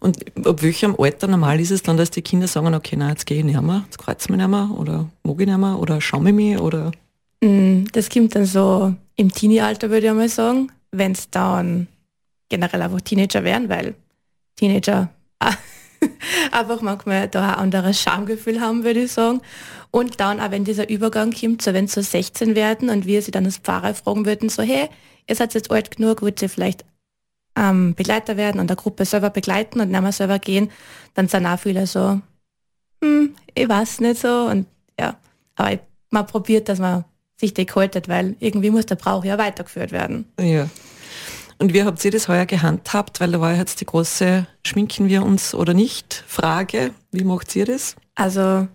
Und 0.00 0.24
ab 0.46 0.62
welchem 0.62 0.96
Alter 0.98 1.26
normal 1.26 1.60
ist 1.60 1.70
es 1.70 1.82
dann, 1.82 1.98
dass 1.98 2.10
die 2.10 2.22
Kinder 2.22 2.48
sagen, 2.48 2.74
okay, 2.74 2.96
na 2.96 3.10
jetzt 3.10 3.26
gehe 3.26 3.38
ich 3.38 3.44
nicht 3.44 3.60
mehr, 3.60 3.82
jetzt 3.84 3.98
kreuze 3.98 4.24
ich 4.24 4.30
mich 4.30 4.38
nicht 4.38 4.48
mehr 4.48 4.70
oder 4.74 5.10
mag 5.22 5.40
ich 5.40 5.46
nicht 5.46 5.58
mehr 5.58 5.78
oder 5.78 6.00
schaue 6.00 6.26
ich 6.28 6.34
mich 6.34 6.58
oder? 6.58 6.92
Mm, 7.42 7.84
das 7.92 8.08
kommt 8.08 8.34
dann 8.34 8.46
so 8.46 8.94
im 9.16 9.30
Teenie-Alter, 9.30 9.90
würde 9.90 10.06
ich 10.06 10.12
mal 10.14 10.28
sagen, 10.30 10.72
wenn 10.90 11.12
es 11.12 11.28
dann 11.28 11.86
generell 12.48 12.80
einfach 12.80 13.02
Teenager 13.02 13.44
werden, 13.44 13.68
weil 13.68 13.94
Teenager 14.56 15.10
einfach 16.52 16.80
manchmal 16.80 17.28
da 17.28 17.50
ein 17.50 17.58
anderes 17.58 18.00
Schamgefühl 18.00 18.60
haben, 18.62 18.82
würde 18.82 19.02
ich 19.02 19.12
sagen. 19.12 19.42
Und 19.94 20.18
dann 20.18 20.40
auch 20.40 20.50
wenn 20.50 20.64
dieser 20.64 20.88
Übergang 20.88 21.32
kommt, 21.32 21.62
so 21.62 21.72
wenn 21.72 21.86
sie 21.86 21.94
so 21.94 22.00
16 22.00 22.56
werden 22.56 22.90
und 22.90 23.06
wir 23.06 23.22
sie 23.22 23.30
dann 23.30 23.44
als 23.44 23.58
Pfarrer 23.58 23.94
fragen 23.94 24.26
würden, 24.26 24.48
so 24.48 24.60
hey, 24.60 24.88
ihr 25.28 25.36
seid 25.36 25.54
jetzt 25.54 25.70
alt 25.70 25.96
genug, 25.96 26.20
wollt 26.20 26.42
ihr 26.42 26.48
vielleicht 26.48 26.84
ähm, 27.54 27.94
Begleiter 27.94 28.36
werden 28.36 28.60
und 28.60 28.66
der 28.66 28.76
Gruppe 28.76 29.04
selber 29.04 29.30
begleiten 29.30 29.78
und 29.78 29.92
nicht 29.92 30.00
mehr 30.02 30.10
selber 30.10 30.40
gehen, 30.40 30.72
dann 31.14 31.28
sind 31.28 31.46
auch 31.46 31.60
viele 31.60 31.86
so, 31.86 32.20
hm, 33.04 33.36
ich 33.54 33.68
weiß 33.68 34.00
nicht 34.00 34.20
so 34.20 34.46
und 34.46 34.66
ja, 34.98 35.16
aber 35.54 35.74
ich, 35.74 35.80
man 36.10 36.26
probiert, 36.26 36.68
dass 36.68 36.80
man 36.80 37.04
sich 37.36 37.54
dick 37.54 37.76
haltet, 37.76 38.08
weil 38.08 38.34
irgendwie 38.40 38.70
muss 38.70 38.86
der 38.86 38.96
Brauch 38.96 39.24
ja 39.24 39.38
weitergeführt 39.38 39.92
werden. 39.92 40.24
Ja. 40.40 40.68
Und 41.58 41.72
wie 41.72 41.84
habt 41.84 42.04
ihr 42.04 42.10
das 42.10 42.26
heuer 42.26 42.46
gehandhabt? 42.46 43.20
Weil 43.20 43.30
da 43.30 43.40
war 43.40 43.54
jetzt 43.54 43.80
die 43.80 43.86
große 43.86 44.44
Schminken 44.66 45.06
wir 45.06 45.22
uns 45.22 45.54
oder 45.54 45.72
nicht 45.72 46.24
Frage. 46.26 46.90
Wie 47.12 47.22
macht 47.22 47.54
ihr 47.54 47.64
das? 47.64 47.94
Also 48.16 48.66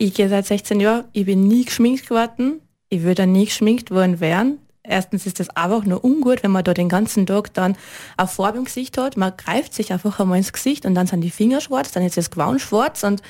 ich 0.00 0.14
gehe 0.14 0.30
seit 0.30 0.46
16 0.46 0.80
Jahren, 0.80 1.04
ich 1.12 1.26
bin 1.26 1.46
nie 1.46 1.66
geschminkt 1.66 2.08
geworden. 2.08 2.62
Ich 2.88 3.02
würde 3.02 3.26
nie 3.26 3.44
geschminkt 3.44 3.90
worden 3.90 4.18
werden. 4.18 4.58
Erstens 4.82 5.26
ist 5.26 5.40
das 5.40 5.50
einfach 5.50 5.84
nur 5.84 6.02
ungut, 6.02 6.42
wenn 6.42 6.52
man 6.52 6.64
da 6.64 6.72
den 6.72 6.88
ganzen 6.88 7.26
Tag 7.26 7.52
dann 7.52 7.76
eine 8.16 8.26
Farbe 8.26 8.56
im 8.56 8.64
Gesicht 8.64 8.96
hat. 8.96 9.18
Man 9.18 9.36
greift 9.36 9.74
sich 9.74 9.92
einfach 9.92 10.18
einmal 10.18 10.38
ins 10.38 10.54
Gesicht 10.54 10.86
und 10.86 10.94
dann 10.94 11.06
sind 11.06 11.20
die 11.20 11.30
Finger 11.30 11.60
schwarz, 11.60 11.92
dann 11.92 12.02
ist 12.02 12.16
das 12.16 12.30
Gewand 12.30 12.62
schwarz 12.62 13.04
und 13.04 13.20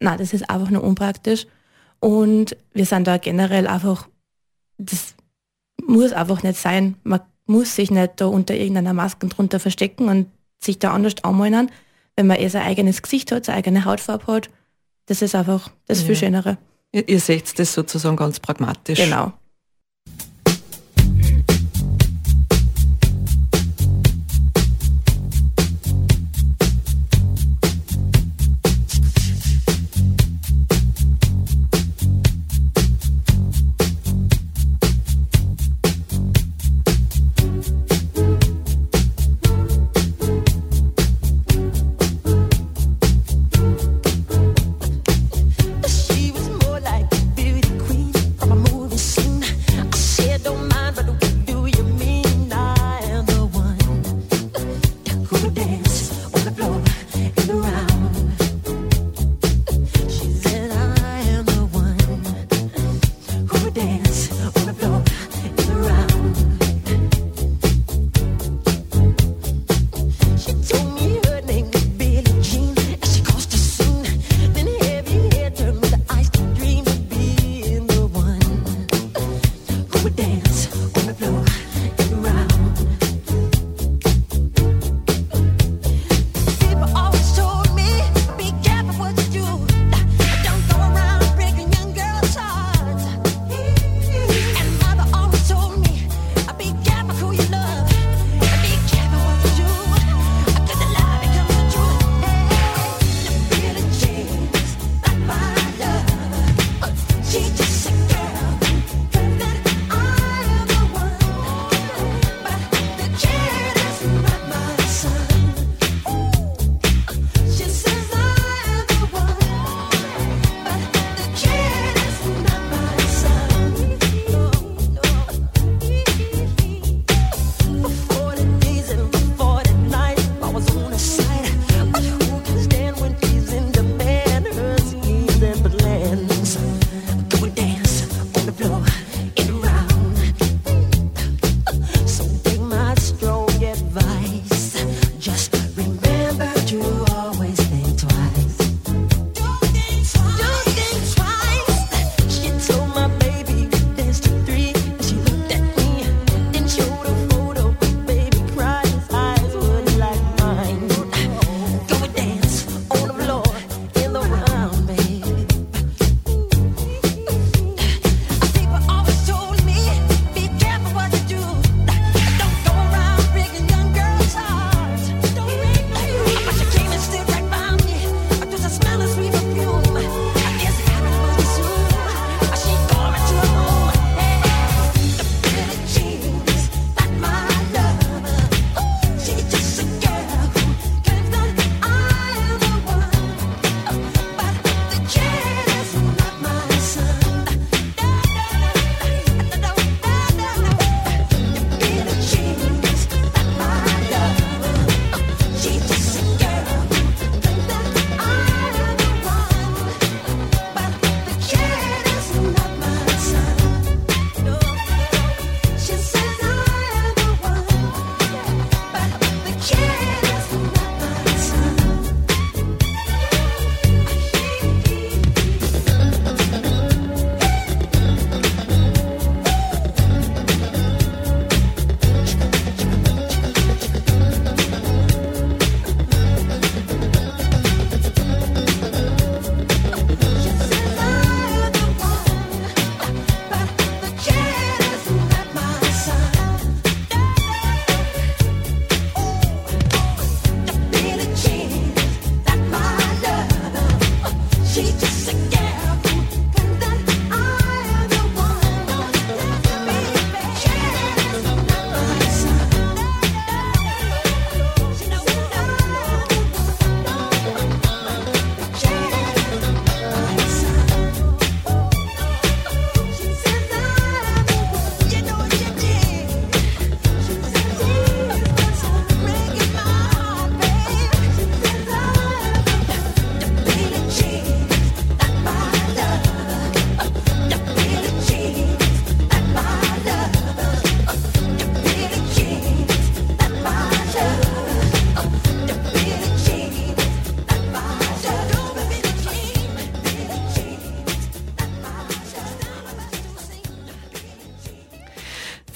na, 0.00 0.16
das 0.16 0.32
ist 0.32 0.48
einfach 0.48 0.70
nur 0.70 0.82
unpraktisch. 0.82 1.46
Und 2.00 2.56
wir 2.72 2.86
sind 2.86 3.06
da 3.06 3.18
generell 3.18 3.66
einfach, 3.66 4.08
das 4.78 5.14
muss 5.86 6.12
einfach 6.12 6.42
nicht 6.42 6.58
sein. 6.58 6.96
Man 7.04 7.20
muss 7.44 7.76
sich 7.76 7.90
nicht 7.90 8.12
da 8.16 8.26
unter 8.26 8.54
irgendeiner 8.54 8.94
Maske 8.94 9.26
drunter 9.26 9.60
verstecken 9.60 10.08
und 10.08 10.28
sich 10.58 10.78
da 10.78 10.92
anders 10.92 11.22
anmalen, 11.22 11.70
wenn 12.16 12.26
man 12.26 12.38
eh 12.38 12.48
sein 12.48 12.62
eigenes 12.62 13.02
Gesicht 13.02 13.30
hat, 13.30 13.44
seine 13.44 13.58
eigene 13.58 13.84
Hautfarbe 13.84 14.26
hat. 14.26 14.48
Das 15.06 15.22
ist 15.22 15.34
einfach 15.34 15.70
das 15.86 16.00
ja. 16.00 16.06
viel 16.06 16.16
Schönere. 16.16 16.58
Ihr, 16.92 17.08
ihr 17.08 17.20
seht 17.20 17.58
das 17.58 17.74
sozusagen 17.74 18.16
ganz 18.16 18.40
pragmatisch. 18.40 18.98
Genau. 18.98 19.32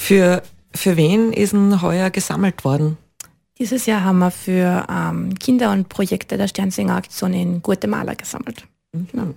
Für, 0.08 0.42
für 0.74 0.96
wen 0.96 1.34
ist 1.34 1.52
denn 1.52 1.82
heuer 1.82 2.08
gesammelt 2.08 2.64
worden? 2.64 2.96
Dieses 3.58 3.84
Jahr 3.84 4.04
haben 4.04 4.20
wir 4.20 4.30
für 4.30 4.86
ähm, 4.88 5.34
Kinder 5.38 5.70
und 5.70 5.90
Projekte 5.90 6.38
der 6.38 6.48
Sternsinger 6.48 6.96
Aktion 6.96 7.34
in 7.34 7.60
Guatemala 7.60 8.14
gesammelt. 8.14 8.64
Mhm. 8.92 9.34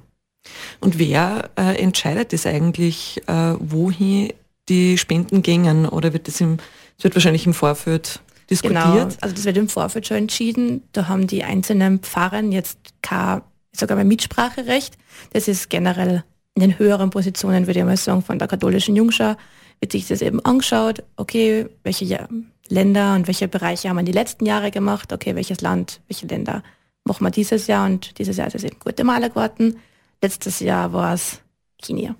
Und 0.79 0.97
wer 0.97 1.49
äh, 1.57 1.75
entscheidet 1.75 2.31
das 2.31 2.45
eigentlich, 2.45 3.21
äh, 3.27 3.55
wohin 3.59 4.31
die 4.69 4.97
Spenden 4.97 5.41
gingen? 5.41 5.89
Oder 5.89 6.13
wird 6.13 6.29
das 6.29 6.39
im, 6.39 6.55
das 6.95 7.03
wird 7.03 7.15
wahrscheinlich 7.15 7.45
im 7.45 7.53
Vorfeld 7.53 8.21
diskutiert? 8.49 8.81
Genau, 8.81 9.07
also 9.19 9.35
das 9.35 9.43
wird 9.43 9.57
im 9.57 9.67
Vorfeld 9.67 10.07
schon 10.07 10.15
entschieden. 10.15 10.83
Da 10.93 11.09
haben 11.09 11.27
die 11.27 11.43
einzelnen 11.43 11.99
Pfarren 11.99 12.53
jetzt 12.53 12.77
kein, 13.01 13.41
sogar 13.75 13.97
mal 13.97 14.05
Mitspracherecht. 14.05 14.97
Das 15.33 15.49
ist 15.49 15.69
generell 15.69 16.23
in 16.53 16.61
den 16.61 16.79
höheren 16.79 17.09
Positionen, 17.09 17.67
würde 17.67 17.79
ich 17.79 17.85
mal 17.85 17.97
sagen, 17.97 18.21
von 18.21 18.39
der 18.39 18.47
katholischen 18.47 18.95
Jungschau, 18.95 19.35
wird 19.81 19.91
sich 19.91 20.07
das 20.07 20.21
eben 20.21 20.39
angeschaut, 20.45 21.03
okay, 21.17 21.67
welche 21.83 22.27
Länder 22.69 23.15
und 23.15 23.27
welche 23.27 23.47
Bereiche 23.47 23.89
haben 23.89 23.97
wir 23.97 24.03
die 24.03 24.11
letzten 24.11 24.45
Jahre 24.45 24.71
gemacht, 24.71 25.11
okay, 25.11 25.35
welches 25.35 25.61
Land, 25.61 26.00
welche 26.07 26.27
Länder 26.27 26.63
machen 27.03 27.25
wir 27.25 27.31
dieses 27.31 27.67
Jahr 27.67 27.88
und 27.88 28.17
dieses 28.19 28.38
Jahr 28.38 28.47
ist 28.47 28.55
es 28.55 28.63
eben 28.63 28.79
Guatemala 28.79 29.27
geworden. 29.27 29.77
Letztes 30.21 30.59
Jahr 30.59 30.93
war 30.93 31.15
es 31.15 31.41
Kenia. 31.81 32.15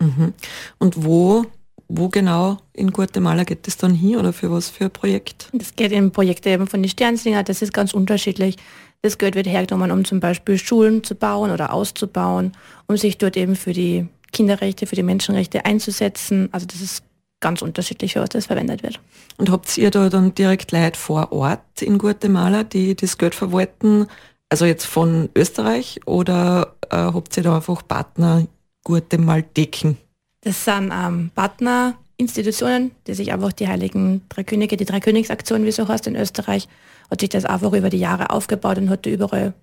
Mhm. 0.00 0.34
Und 0.78 1.04
wo, 1.04 1.46
wo 1.88 2.08
genau 2.08 2.58
in 2.72 2.90
Guatemala 2.90 3.44
geht 3.44 3.68
es 3.68 3.76
dann 3.76 3.94
hin 3.94 4.16
oder 4.16 4.32
für 4.32 4.50
was 4.50 4.68
für 4.68 4.86
ein 4.86 4.90
Projekt? 4.90 5.48
Das 5.52 5.76
geht 5.76 5.92
in 5.92 6.10
Projekte 6.10 6.50
eben 6.50 6.66
von 6.66 6.82
den 6.82 6.88
Sternsinger, 6.88 7.44
das 7.44 7.62
ist 7.62 7.72
ganz 7.72 7.94
unterschiedlich. 7.94 8.56
Das 9.02 9.16
Geld 9.16 9.34
wird 9.34 9.46
hergenommen, 9.46 9.92
um 9.92 10.04
zum 10.04 10.20
Beispiel 10.20 10.58
Schulen 10.58 11.04
zu 11.04 11.14
bauen 11.14 11.50
oder 11.50 11.72
auszubauen, 11.72 12.52
um 12.86 12.96
sich 12.96 13.16
dort 13.16 13.36
eben 13.36 13.56
für 13.56 13.72
die 13.72 14.08
Kinderrechte, 14.32 14.86
für 14.86 14.96
die 14.96 15.02
Menschenrechte 15.02 15.64
einzusetzen. 15.64 16.48
Also 16.52 16.66
das 16.66 16.80
ist 16.80 17.04
ganz 17.40 17.62
unterschiedlich, 17.62 18.16
was 18.16 18.28
das 18.28 18.46
verwendet 18.46 18.82
wird. 18.82 19.00
Und 19.38 19.50
habt 19.50 19.76
ihr 19.78 19.90
da 19.90 20.08
dann 20.08 20.34
direkt 20.34 20.72
Leute 20.72 20.98
vor 20.98 21.32
Ort 21.32 21.80
in 21.80 21.98
Guatemala, 21.98 22.64
die 22.64 22.94
das 22.94 23.18
Geld 23.18 23.34
verwalten, 23.34 24.06
also 24.50 24.64
jetzt 24.64 24.84
von 24.84 25.30
Österreich 25.34 26.00
oder 26.06 26.74
äh, 26.90 26.96
habt 26.96 27.36
ihr 27.36 27.42
da 27.42 27.56
einfach 27.56 27.86
Partner 27.86 28.46
Guatemalteken? 28.84 29.96
Das 30.42 30.64
sind 30.64 30.92
ähm, 30.92 31.30
Partnerinstitutionen, 31.34 32.92
die 33.06 33.14
sich 33.14 33.32
einfach 33.32 33.52
die 33.52 33.68
Heiligen 33.68 34.22
Drei 34.28 34.44
Könige, 34.44 34.76
die 34.76 34.84
Drei 34.84 35.00
Königsaktion, 35.00 35.64
wie 35.64 35.72
so 35.72 35.86
heißt 35.86 36.06
in 36.06 36.16
Österreich, 36.16 36.68
hat 37.10 37.20
sich 37.20 37.30
das 37.30 37.44
einfach 37.44 37.72
über 37.72 37.90
die 37.90 37.98
Jahre 37.98 38.30
aufgebaut 38.30 38.78
und 38.78 38.90
hatte 38.90 39.10
überall 39.10 39.54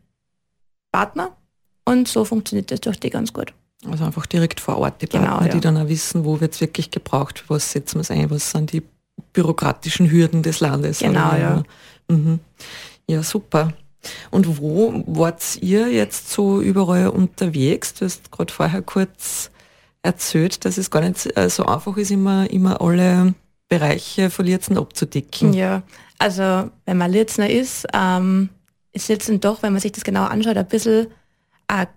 Partner. 0.91 1.35
Und 1.85 2.07
so 2.07 2.25
funktioniert 2.25 2.71
das 2.71 2.81
durch 2.81 2.99
die 2.99 3.09
ganz 3.09 3.33
gut. 3.33 3.53
Also 3.85 4.05
einfach 4.05 4.25
direkt 4.25 4.59
vor 4.59 4.77
Ort 4.77 5.01
die 5.01 5.07
Partner, 5.07 5.37
genau, 5.37 5.45
ja. 5.45 5.49
die 5.49 5.59
dann 5.59 5.77
auch 5.77 5.87
wissen, 5.87 6.25
wo 6.25 6.39
wird 6.39 6.55
es 6.55 6.61
wirklich 6.61 6.89
gebraucht, 6.89 7.43
was 7.47 7.71
setzen 7.71 7.95
wir 7.95 8.01
es 8.01 8.11
ein, 8.11 8.29
was 8.31 8.51
sind 8.51 8.71
die 8.71 8.83
bürokratischen 9.33 10.09
Hürden 10.09 10.41
des 10.41 10.59
Landes. 10.59 10.99
Genau, 10.99 11.35
ja. 11.35 11.63
Mhm. 12.09 12.39
Ja, 13.07 13.21
super. 13.23 13.73
Und 14.31 14.59
wo 14.59 15.03
wart 15.05 15.57
ihr 15.61 15.89
jetzt 15.89 16.31
so 16.31 16.61
überall 16.61 17.09
unterwegs? 17.09 17.93
Du 17.93 18.05
hast 18.05 18.31
gerade 18.31 18.53
vorher 18.53 18.81
kurz 18.81 19.51
erzählt, 20.01 20.65
dass 20.65 20.77
es 20.77 20.89
gar 20.89 21.01
nicht 21.01 21.37
äh, 21.37 21.49
so 21.49 21.65
einfach 21.65 21.97
ist, 21.97 22.11
immer, 22.11 22.49
immer 22.49 22.81
alle 22.81 23.33
Bereiche 23.69 24.29
von 24.29 24.45
Lietzen 24.45 24.77
abzudecken. 24.77 25.53
Ja, 25.53 25.83
also 26.19 26.69
wenn 26.85 26.97
man 26.97 27.11
Lietzner 27.11 27.49
ist, 27.49 27.85
ähm, 27.93 28.49
ist 28.93 29.09
Lietzen 29.09 29.39
doch, 29.39 29.61
wenn 29.61 29.73
man 29.73 29.81
sich 29.81 29.91
das 29.91 30.03
genau 30.03 30.23
anschaut, 30.23 30.57
ein 30.57 30.67
bisschen 30.67 31.07
ein 31.67 31.87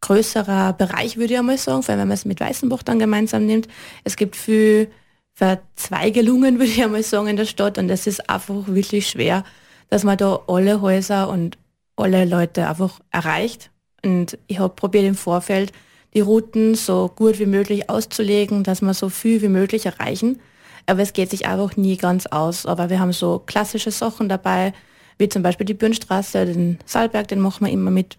größerer 0.00 0.72
Bereich, 0.74 1.16
würde 1.16 1.34
ich 1.34 1.38
einmal 1.38 1.58
sagen, 1.58 1.82
vor 1.82 1.92
allem 1.92 2.02
wenn 2.02 2.08
man 2.08 2.14
es 2.14 2.24
mit 2.24 2.40
Weißenbach 2.40 2.82
dann 2.82 2.98
gemeinsam 2.98 3.46
nimmt. 3.46 3.68
Es 4.04 4.16
gibt 4.16 4.36
viel 4.36 4.90
Verzweigelungen, 5.34 6.54
würde 6.58 6.70
ich 6.70 6.82
einmal 6.82 7.02
sagen, 7.02 7.28
in 7.28 7.36
der 7.36 7.46
Stadt 7.46 7.78
und 7.78 7.90
es 7.90 8.06
ist 8.06 8.28
einfach 8.28 8.66
wirklich 8.66 9.08
schwer, 9.08 9.44
dass 9.90 10.04
man 10.04 10.16
da 10.16 10.40
alle 10.46 10.80
Häuser 10.80 11.28
und 11.28 11.58
alle 11.96 12.24
Leute 12.24 12.68
einfach 12.68 13.00
erreicht. 13.10 13.70
Und 14.04 14.38
ich 14.46 14.58
habe 14.58 14.74
probiert 14.74 15.04
im 15.04 15.14
Vorfeld 15.14 15.72
die 16.14 16.20
Routen 16.20 16.74
so 16.74 17.10
gut 17.14 17.38
wie 17.38 17.46
möglich 17.46 17.90
auszulegen, 17.90 18.64
dass 18.64 18.80
wir 18.80 18.94
so 18.94 19.08
viel 19.08 19.42
wie 19.42 19.48
möglich 19.48 19.86
erreichen. 19.86 20.40
Aber 20.86 21.02
es 21.02 21.12
geht 21.12 21.30
sich 21.30 21.46
einfach 21.46 21.76
nie 21.76 21.96
ganz 21.96 22.26
aus. 22.26 22.64
Aber 22.64 22.88
wir 22.88 22.98
haben 22.98 23.12
so 23.12 23.40
klassische 23.44 23.90
Sachen 23.90 24.28
dabei, 24.28 24.72
wie 25.18 25.28
zum 25.28 25.42
Beispiel 25.42 25.66
die 25.66 25.74
Bürnstraße, 25.74 26.46
den 26.46 26.78
Saalberg, 26.86 27.28
den 27.28 27.40
machen 27.40 27.66
wir 27.66 27.72
immer 27.72 27.90
mit. 27.90 28.16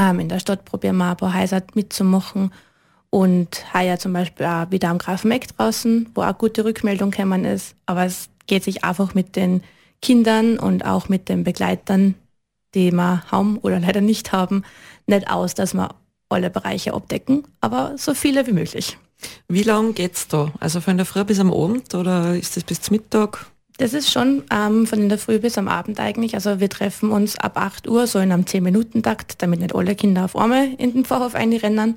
Ähm, 0.00 0.18
in 0.18 0.30
der 0.30 0.40
Stadt 0.40 0.64
probieren 0.64 0.96
wir 0.96 1.10
ein 1.10 1.16
paar 1.16 1.38
Häuser 1.38 1.62
mitzumachen. 1.74 2.52
Und 3.10 3.74
heuer 3.74 3.98
zum 3.98 4.12
Beispiel 4.12 4.46
auch 4.46 4.70
wieder 4.70 4.88
am 4.88 4.98
Grafeneck 4.98 5.48
draußen, 5.56 6.10
wo 6.14 6.22
auch 6.22 6.38
gute 6.38 6.64
Rückmeldung 6.64 7.10
gekommen 7.10 7.44
ist. 7.44 7.74
Aber 7.86 8.04
es 8.04 8.30
geht 8.46 8.64
sich 8.64 8.84
einfach 8.84 9.14
mit 9.14 9.36
den 9.36 9.62
Kindern 10.00 10.58
und 10.58 10.84
auch 10.86 11.08
mit 11.08 11.28
den 11.28 11.44
Begleitern, 11.44 12.14
die 12.74 12.92
wir 12.92 13.24
haben 13.30 13.58
oder 13.58 13.80
leider 13.80 14.00
nicht 14.00 14.32
haben, 14.32 14.64
nicht 15.06 15.28
aus, 15.28 15.54
dass 15.54 15.74
wir 15.74 15.94
alle 16.30 16.48
Bereiche 16.50 16.94
abdecken, 16.94 17.44
aber 17.60 17.98
so 17.98 18.14
viele 18.14 18.46
wie 18.46 18.52
möglich. 18.52 18.96
Wie 19.48 19.64
lange 19.64 19.92
geht 19.92 20.14
es 20.14 20.28
da? 20.28 20.52
Also 20.60 20.80
von 20.80 20.96
der 20.96 21.04
Früh 21.04 21.24
bis 21.24 21.40
am 21.40 21.52
Abend 21.52 21.94
oder 21.94 22.36
ist 22.36 22.56
das 22.56 22.64
bis 22.64 22.80
zum 22.80 22.96
Mittag? 22.96 23.49
Das 23.80 23.94
ist 23.94 24.12
schon 24.12 24.42
ähm, 24.52 24.86
von 24.86 25.08
der 25.08 25.16
Früh 25.16 25.38
bis 25.38 25.56
am 25.56 25.66
Abend 25.66 25.98
eigentlich. 26.00 26.34
Also 26.34 26.60
wir 26.60 26.68
treffen 26.68 27.10
uns 27.10 27.38
ab 27.38 27.56
8 27.56 27.88
Uhr 27.88 28.06
so 28.06 28.18
in 28.18 28.30
einem 28.30 28.44
10-Minuten-Takt, 28.44 29.40
damit 29.40 29.60
nicht 29.60 29.74
alle 29.74 29.94
Kinder 29.94 30.26
auf 30.26 30.36
einmal 30.36 30.74
in 30.74 30.92
den 30.92 31.06
Pfarrhof 31.06 31.34
einrennen. 31.34 31.94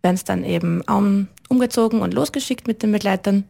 Werden 0.00 0.14
es 0.14 0.22
dann 0.22 0.44
eben 0.44 0.80
um, 0.82 1.26
umgezogen 1.48 2.02
und 2.02 2.14
losgeschickt 2.14 2.68
mit 2.68 2.84
den 2.84 2.92
Begleitern. 2.92 3.42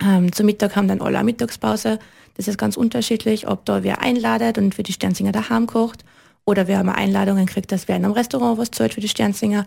Ähm, 0.00 0.32
zum 0.32 0.46
Mittag 0.46 0.76
haben 0.76 0.86
dann 0.86 1.00
alle 1.00 1.18
eine 1.18 1.24
Mittagspause. 1.24 1.98
Das 2.36 2.46
ist 2.46 2.58
ganz 2.58 2.76
unterschiedlich, 2.76 3.48
ob 3.48 3.64
da 3.64 3.82
wer 3.82 4.00
einladet 4.00 4.56
und 4.56 4.76
für 4.76 4.84
die 4.84 4.92
Sternsinger 4.92 5.32
daheim 5.32 5.66
kocht 5.66 6.04
oder 6.44 6.68
wir 6.68 6.78
haben 6.78 6.90
Einladungen 6.90 7.46
gekriegt, 7.46 7.72
dass 7.72 7.88
wer 7.88 7.96
in 7.96 8.04
einem 8.04 8.14
Restaurant 8.14 8.56
was 8.56 8.70
zahlt 8.70 8.94
für 8.94 9.00
die 9.00 9.08
Sternsinger. 9.08 9.66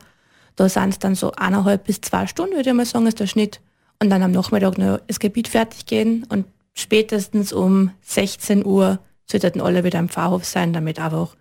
Da 0.55 0.69
sind 0.69 0.91
es 0.91 0.99
dann 0.99 1.15
so 1.15 1.33
eineinhalb 1.33 1.83
bis 1.83 1.99
zwei 1.99 2.25
Stunden, 2.25 2.55
würde 2.55 2.69
ich 2.69 2.75
mal 2.75 2.85
sagen, 2.85 3.05
ist 3.05 3.19
der 3.19 3.27
Schnitt. 3.27 3.59
Und 4.01 4.09
dann 4.11 4.23
am 4.23 4.31
Nachmittag 4.31 4.77
noch 4.77 5.01
das 5.07 5.19
Gebiet 5.19 5.49
fertig 5.49 5.85
gehen 5.85 6.25
und 6.29 6.45
spätestens 6.73 7.53
um 7.53 7.91
16 8.01 8.65
Uhr 8.65 8.99
sollten 9.25 9.61
alle 9.61 9.83
wieder 9.83 9.99
im 9.99 10.09
Pfarrhof 10.09 10.45
sein, 10.45 10.73
damit 10.73 10.99
einfach 10.99 11.35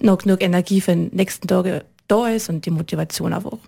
noch 0.00 0.18
genug 0.18 0.42
Energie 0.42 0.80
für 0.80 0.92
den 0.92 1.08
nächsten 1.12 1.46
Tag 1.46 1.84
da 2.08 2.28
ist 2.28 2.48
und 2.48 2.66
die 2.66 2.70
Motivation 2.70 3.32
einfach 3.32 3.58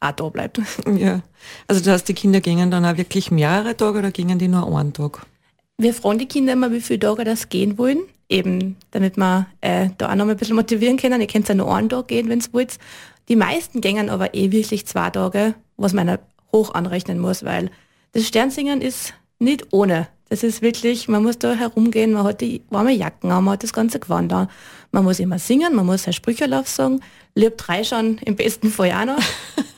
auch 0.00 0.12
da 0.12 0.28
bleibt. 0.28 0.60
Ja, 0.96 1.22
also 1.66 1.82
du 1.82 1.90
hast 1.90 2.04
die 2.04 2.14
Kinder 2.14 2.40
gingen 2.40 2.70
dann 2.70 2.84
auch 2.84 2.96
wirklich 2.96 3.30
mehrere 3.30 3.76
Tage 3.76 3.98
oder 3.98 4.10
gingen 4.10 4.38
die 4.38 4.48
nur 4.48 4.66
einen 4.76 4.92
Tag? 4.92 5.26
Wir 5.76 5.94
fragen 5.94 6.18
die 6.18 6.26
Kinder 6.26 6.54
immer, 6.54 6.72
wie 6.72 6.80
viele 6.80 7.00
Tage 7.00 7.24
das 7.24 7.48
gehen 7.48 7.78
wollen, 7.78 8.00
eben 8.28 8.76
damit 8.90 9.16
wir 9.16 9.46
äh, 9.60 9.90
da 9.98 10.10
auch 10.10 10.14
noch 10.16 10.28
ein 10.28 10.36
bisschen 10.36 10.56
motivieren 10.56 10.96
können. 10.96 11.20
Ihr 11.20 11.28
könnt 11.28 11.48
ja 11.48 11.54
nur 11.54 11.72
einen 11.74 11.88
Tag 11.88 12.08
gehen, 12.08 12.28
wenn 12.28 12.40
es 12.40 12.52
wollt. 12.52 12.78
Die 13.28 13.36
meisten 13.36 13.80
gängen 13.80 14.10
aber 14.10 14.34
eh 14.34 14.50
wirklich 14.50 14.86
zwei 14.86 15.10
Tage, 15.10 15.54
was 15.76 15.92
man 15.92 16.18
hoch 16.52 16.74
anrechnen 16.74 17.18
muss, 17.18 17.44
weil 17.44 17.70
das 18.12 18.26
Sternsingen 18.26 18.80
ist 18.80 19.14
nicht 19.38 19.72
ohne. 19.72 20.08
Das 20.28 20.42
ist 20.42 20.60
wirklich, 20.60 21.08
man 21.08 21.22
muss 21.22 21.38
da 21.38 21.54
herumgehen, 21.54 22.12
man 22.12 22.24
hat 22.24 22.42
die 22.42 22.62
warme 22.68 22.92
Jacken 22.92 23.32
an, 23.32 23.44
man 23.44 23.54
hat 23.54 23.62
das 23.62 23.72
ganze 23.72 23.98
Gewand 23.98 24.32
an. 24.32 24.48
Man 24.92 25.04
muss 25.04 25.20
immer 25.20 25.38
singen, 25.38 25.74
man 25.74 25.86
muss 25.86 26.02
sein 26.02 26.12
Sprücherlauf 26.12 26.68
sagen, 26.68 27.00
lieb 27.34 27.56
drei 27.56 27.84
schon 27.84 28.18
im 28.18 28.36
besten 28.36 28.70
Fall 28.70 28.92
auch 28.92 29.06
noch. 29.06 29.22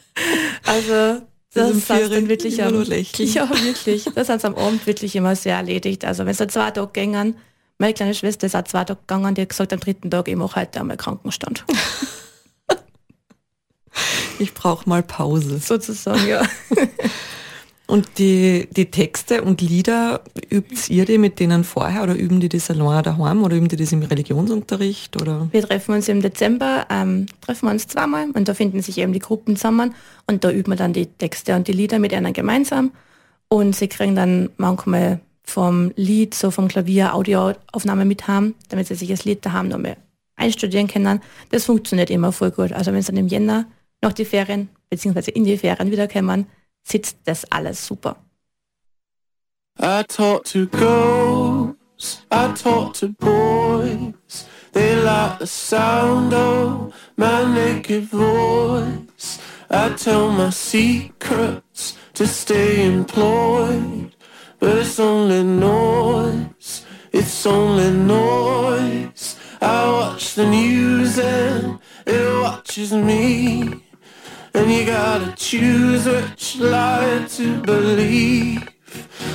also 0.67 1.23
das 1.53 1.71
ist 1.71 1.91
dann 1.91 2.29
wirklich 2.29 2.63
am, 2.63 2.75
ja, 2.85 3.65
wirklich. 3.65 4.05
Das 4.15 4.29
hat 4.29 4.45
am 4.45 4.55
Abend 4.55 4.87
wirklich 4.87 5.17
immer 5.17 5.35
sehr 5.35 5.57
erledigt. 5.57 6.05
Also 6.05 6.25
wenn 6.25 6.33
es 6.33 6.39
da 6.39 6.49
zwei 6.49 6.71
Tage 6.71 6.91
gingen, 6.93 7.37
meine 7.79 7.95
kleine 7.95 8.15
Schwester 8.15 8.47
ist 8.47 8.55
auch 8.55 8.65
zwei 8.65 8.85
Tage 8.85 9.01
gegangen, 9.01 9.35
die 9.35 9.43
hat 9.43 9.49
gesagt, 9.49 9.73
am 9.73 9.81
dritten 9.81 10.11
Tag, 10.11 10.29
ich 10.29 10.37
mache 10.37 10.61
heute 10.61 10.81
einmal 10.81 10.97
Krankenstand. 10.97 11.65
ich 14.39 14.55
brauche 14.55 14.89
mal 14.89 15.03
Pause. 15.03 15.59
Sozusagen, 15.59 16.29
ja. 16.29 16.43
Und 17.91 18.19
die, 18.19 18.69
die 18.71 18.87
Texte 18.87 19.43
und 19.43 19.61
Lieder, 19.61 20.23
übt 20.49 20.93
ihr 20.93 21.05
die 21.07 21.19
mit 21.19 21.41
denen 21.41 21.65
vorher 21.65 22.05
oder 22.05 22.15
üben 22.15 22.39
die 22.39 22.49
das 22.49 22.71
allein 22.71 23.03
daheim 23.03 23.43
oder 23.43 23.57
üben 23.57 23.67
die 23.67 23.75
das 23.75 23.91
im 23.91 24.03
Religionsunterricht? 24.03 25.21
Oder? 25.21 25.49
Wir 25.51 25.63
treffen 25.63 25.97
uns 25.97 26.09
im 26.09 26.23
Dezember, 26.23 26.87
ähm, 26.89 27.27
treffen 27.41 27.67
wir 27.67 27.73
uns 27.73 27.89
zweimal 27.89 28.31
und 28.31 28.47
da 28.47 28.55
finden 28.55 28.81
sich 28.81 28.99
eben 28.99 29.13
die 29.13 29.19
Gruppen 29.19 29.57
zusammen 29.57 29.93
und 30.29 30.45
da 30.45 30.53
üben 30.53 30.71
wir 30.71 30.77
dann 30.77 30.93
die 30.93 31.07
Texte 31.07 31.57
und 31.57 31.67
die 31.67 31.73
Lieder 31.73 31.99
mit 31.99 32.13
ihnen 32.13 32.33
gemeinsam 32.33 32.93
und 33.49 33.75
sie 33.75 33.89
kriegen 33.89 34.15
dann 34.15 34.51
manchmal 34.57 35.19
vom 35.43 35.91
Lied, 35.97 36.35
so 36.35 36.53
vom 36.53 36.69
Klavier 36.69 37.13
Audioaufnahme 37.17 38.05
mit 38.05 38.29
haben, 38.29 38.55
damit 38.69 38.87
sie 38.87 38.95
sich 38.95 39.09
das 39.09 39.25
Lied 39.25 39.45
daheim 39.45 39.67
nochmal 39.67 39.97
einstudieren 40.37 40.87
können. 40.87 41.21
Das 41.51 41.65
funktioniert 41.65 42.11
immer 42.11 42.31
voll 42.31 42.53
gut. 42.53 42.71
Also 42.73 42.93
wenn 42.93 43.01
es 43.01 43.07
dann 43.07 43.17
im 43.17 43.27
Jänner 43.27 43.67
noch 44.01 44.13
die 44.13 44.25
Ferien, 44.25 44.69
beziehungsweise 44.91 45.33
in 45.33 45.43
die 45.43 45.59
Ferien 45.59 45.91
wiederkommen, 45.91 46.47
sitzt 46.91 47.19
das 47.25 47.45
alles 47.51 47.87
super. 47.87 48.17
I 49.79 50.03
talk 50.03 50.45
to 50.45 50.67
ghosts, 50.67 52.27
I 52.31 52.53
talk 52.55 52.95
to 52.95 53.09
boys. 53.09 54.47
They 54.73 54.95
like 54.97 55.39
the 55.39 55.47
sound 55.47 56.33
of 56.33 56.93
my 57.17 57.45
naked 57.45 58.05
voice. 58.05 59.39
I 59.71 59.91
tell 59.97 60.31
my 60.31 60.51
secrets 60.51 61.97
to 62.15 62.27
stay 62.27 62.85
employed, 62.87 64.13
but 64.59 64.79
it's 64.79 65.01
only 65.01 65.43
noise, 65.43 66.85
it's 67.13 67.47
only 67.47 67.91
noise. 67.91 69.37
I 69.61 69.91
watch 69.91 70.35
the 70.35 70.47
news 70.47 71.19
and 71.19 71.79
it 72.07 72.43
watches 72.43 72.93
me, 72.93 73.83
and 74.55 74.71
you 74.71 74.85
gotta 74.85 75.35
choose 75.37 76.07
which 76.07 76.59
lie 76.59 77.27
to 77.29 77.61
believe. 77.63 78.69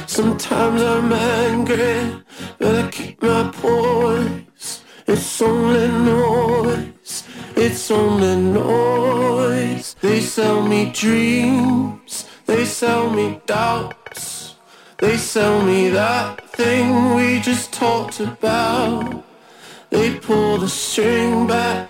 Sometimes 0.08 0.82
I'm 0.82 1.12
angry, 1.12 2.24
but 2.60 2.76
I 2.76 2.90
keep 2.92 3.22
my 3.22 3.50
poise. 3.54 4.84
It's 5.08 5.42
only 5.42 5.88
noise, 5.88 7.24
it's 7.56 7.92
only 7.92 8.36
noise. 8.36 9.96
They 10.02 10.20
sell 10.22 10.68
me 10.68 10.92
dreams, 10.92 12.28
they 12.46 12.66
sell 12.66 13.10
me 13.10 13.42
doubts. 13.46 14.56
They 14.98 15.18
sell 15.18 15.62
me 15.62 15.90
that 15.90 16.50
thing 16.52 17.16
we 17.16 17.42
just 17.42 17.74
talked 17.74 18.22
about. 18.22 19.24
They 19.90 20.18
pull 20.18 20.58
the 20.58 20.70
string 20.70 21.48
back, 21.48 21.90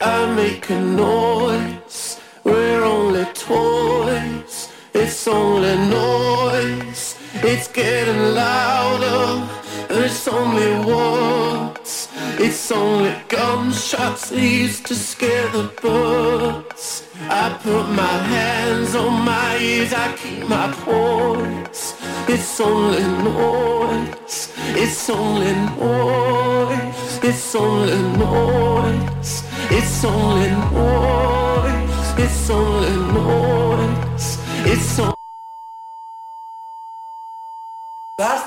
I 0.00 0.34
make 0.34 0.70
a 0.70 0.80
noise. 0.80 2.20
We're 2.44 2.84
only 2.84 3.24
toys, 3.32 4.70
it's 4.92 5.26
only 5.26 5.76
noise. 5.88 7.18
It's 7.46 7.68
getting 7.68 8.34
louder, 8.34 9.48
and 9.90 10.04
it's 10.04 10.26
only 10.28 10.84
words. 10.86 12.08
It's 12.38 12.70
only 12.70 13.14
gunshots 13.28 14.30
used 14.30 14.86
to 14.86 14.94
scare 14.94 15.48
the 15.48 15.64
birds. 15.82 17.06
I 17.28 17.58
put 17.62 17.88
my 17.90 18.16
hands 18.34 18.94
on 18.94 19.24
my 19.24 19.58
ears, 19.58 19.92
I 19.92 20.14
keep 20.16 20.48
my 20.48 20.72
poise. 20.72 21.94
It's 22.28 22.60
only 22.60 23.02
noise, 23.02 24.52
it's 24.74 25.10
only 25.10 25.52
noise, 25.76 27.20
it's 27.22 27.54
only 27.54 27.98
noise, 28.18 29.42
it's 29.70 30.04
only 30.04 30.50
noise, 30.50 31.13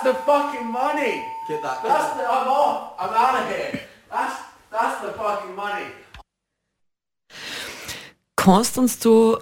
the 0.08 0.16
fucking 0.26 0.68
money. 0.72 1.24
Get 1.48 1.62
that. 1.62 1.84
That's 1.84 2.16
the. 2.18 2.24
I'm 2.24 2.48
off. 2.48 2.94
I'm 3.00 3.14
out 3.14 3.36
of 3.42 3.46
here. 3.52 3.82
That's 4.10 4.36
that's 4.72 5.02
the 5.02 5.12
fucking 5.14 5.56
money. 5.56 5.88
Kannst 8.36 8.78
uns 8.78 9.00
du, 9.00 9.38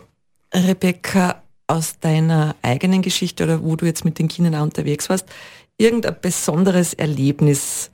Rebecca, 0.54 1.43
aus 1.67 1.99
deiner 1.99 2.56
eigenen 2.62 3.01
Geschichte 3.01 3.43
oder 3.43 3.63
wo 3.63 3.75
du 3.75 3.86
jetzt 3.86 4.06
mit 4.06 4.17
den 4.17 4.28
Kindern 4.28 4.56
auch 4.56 4.63
unterwegs 4.63 5.10
warst, 5.10 5.28
irgendein 5.78 6.15
besonderes 6.21 6.93
Erlebnis 6.93 7.91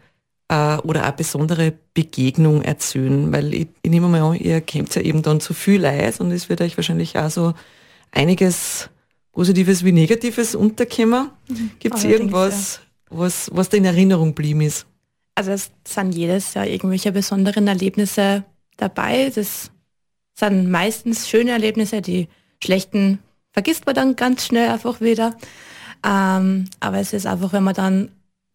äh, 0.49 0.77
oder 0.77 1.03
eine 1.03 1.13
besondere 1.13 1.73
Begegnung 1.93 2.61
erzählen? 2.61 3.31
Weil 3.33 3.53
ich, 3.53 3.67
ich 3.81 3.91
nehme 3.91 4.07
mal 4.07 4.21
an, 4.21 4.35
ihr 4.35 4.61
kämpft 4.61 4.95
ja 4.95 5.01
eben 5.01 5.21
dann 5.21 5.41
zu 5.41 5.53
viel 5.53 5.85
Eis 5.85 6.19
und 6.19 6.31
es 6.31 6.47
wird 6.47 6.61
euch 6.61 6.77
wahrscheinlich 6.77 7.17
auch 7.17 7.29
so 7.29 7.53
einiges 8.11 8.89
Positives 9.31 9.83
wie 9.83 9.91
Negatives 9.91 10.55
unterkommen. 10.55 11.29
Gibt 11.79 11.97
es 11.97 12.03
irgendwas, 12.03 12.81
was, 13.09 13.49
was 13.53 13.69
dir 13.69 13.77
in 13.77 13.85
Erinnerung 13.85 14.33
blieben 14.33 14.61
ist? 14.61 14.85
Also 15.35 15.51
es 15.51 15.71
sind 15.87 16.13
jedes 16.13 16.53
Jahr 16.53 16.67
irgendwelche 16.67 17.11
besonderen 17.11 17.67
Erlebnisse 17.67 18.43
dabei. 18.77 19.31
Das 19.33 19.71
sind 20.33 20.69
meistens 20.69 21.29
schöne 21.29 21.51
Erlebnisse, 21.51 22.01
die 22.01 22.27
schlechten 22.61 23.19
vergisst 23.51 23.85
man 23.85 23.95
dann 23.95 24.15
ganz 24.15 24.45
schnell 24.45 24.69
einfach 24.69 25.01
wieder. 25.01 25.35
Ähm, 26.05 26.65
aber 26.79 26.99
es 26.99 27.13
ist 27.13 27.25
einfach, 27.25 27.53
wenn 27.53 27.63
man 27.63 27.73
dann 27.73 28.11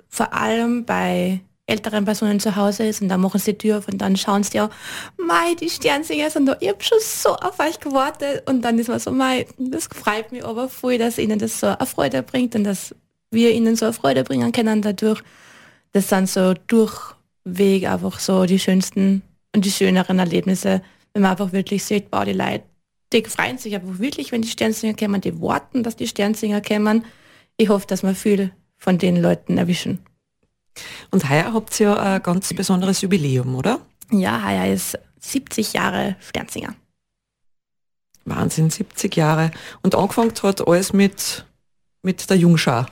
vor 0.09 0.33
allem 0.33 0.85
bei 0.85 1.41
älteren 1.67 2.05
Personen 2.05 2.39
zu 2.39 2.55
Hause 2.55 2.87
ist 2.87 3.03
und 3.03 3.09
dann 3.09 3.21
machen 3.21 3.41
sie 3.41 3.53
die 3.53 3.59
Tür 3.59 3.79
auf 3.79 3.89
und 3.89 3.99
dann 3.99 4.17
schauen 4.17 4.45
sie 4.45 4.59
ja, 4.59 4.71
mei, 5.17 5.55
die 5.61 5.69
Sternsinger 5.69 6.31
sind 6.31 6.47
da, 6.47 6.57
ich 6.61 6.69
hab 6.69 6.83
schon 6.83 6.99
so 7.01 7.31
auf 7.31 7.59
euch 7.59 7.81
gewartet 7.81 8.49
und 8.49 8.63
dann 8.63 8.79
ist 8.79 8.89
man 8.89 9.01
so, 9.01 9.11
mei, 9.11 9.47
das 9.59 9.89
freut 9.93 10.31
mich 10.31 10.45
aber 10.45 10.69
voll, 10.69 10.99
dass 10.99 11.19
ihnen 11.19 11.39
das 11.39 11.59
so 11.59 11.67
eine 11.67 11.87
Freude 11.87 12.23
bringt 12.23 12.55
und 12.55 12.65
dass 12.65 12.95
wir 13.31 13.53
ihnen 13.53 13.75
so 13.75 13.87
eine 13.87 13.93
Freude 13.93 14.23
bringen 14.23 14.53
können 14.53 14.81
dadurch. 14.81 15.23
Das 15.93 16.09
sind 16.09 16.29
so 16.29 16.55
durchweg 16.55 17.89
einfach 17.89 18.21
so 18.21 18.47
die 18.47 18.61
schönsten 18.61 19.23
und 19.55 19.65
die 19.65 19.71
schöneren 19.71 20.21
Erlebnisse, 20.21 20.83
wenn 21.13 21.23
man 21.23 21.33
einfach 21.33 21.53
wirklich 21.53 21.85
sieht, 21.85 22.11
boah, 22.11 22.25
die 22.25 22.33
Leute, 22.33 22.63
die 23.13 23.25
freuen 23.25 23.59
sich 23.59 23.75
einfach 23.75 23.99
wirklich, 23.99 24.31
wenn 24.31 24.43
die 24.43 24.49
Sternsinger 24.49 24.95
kommen, 24.95 25.21
die 25.21 25.41
warten, 25.41 25.83
dass 25.83 25.97
die 25.97 26.07
Sternsinger 26.07 26.61
kommen. 26.61 27.05
Ich 27.57 27.69
hoffe, 27.69 27.87
dass 27.87 28.03
wir 28.03 28.15
viel 28.15 28.53
von 28.77 28.99
den 28.99 29.21
Leuten 29.21 29.59
erwischen. 29.59 30.06
Und 31.11 31.29
heuer 31.29 31.53
habt 31.53 31.79
ihr 31.81 31.89
ja 31.89 31.97
ein 31.97 32.23
ganz 32.23 32.53
besonderes 32.53 33.01
Jubiläum, 33.01 33.55
oder? 33.55 33.81
Ja, 34.11 34.43
heuer 34.47 34.73
ist 34.73 34.99
70 35.21 35.73
Jahre 35.73 36.17
Sternsinger. 36.21 36.75
Wahnsinn, 38.25 38.71
70 38.71 39.17
Jahre. 39.17 39.51
Und 39.83 39.95
angefangen 39.95 40.33
hat 40.43 40.67
alles 40.67 40.93
mit, 40.93 41.45
mit 42.03 42.29
der 42.29 42.37
Jungschar. 42.37 42.89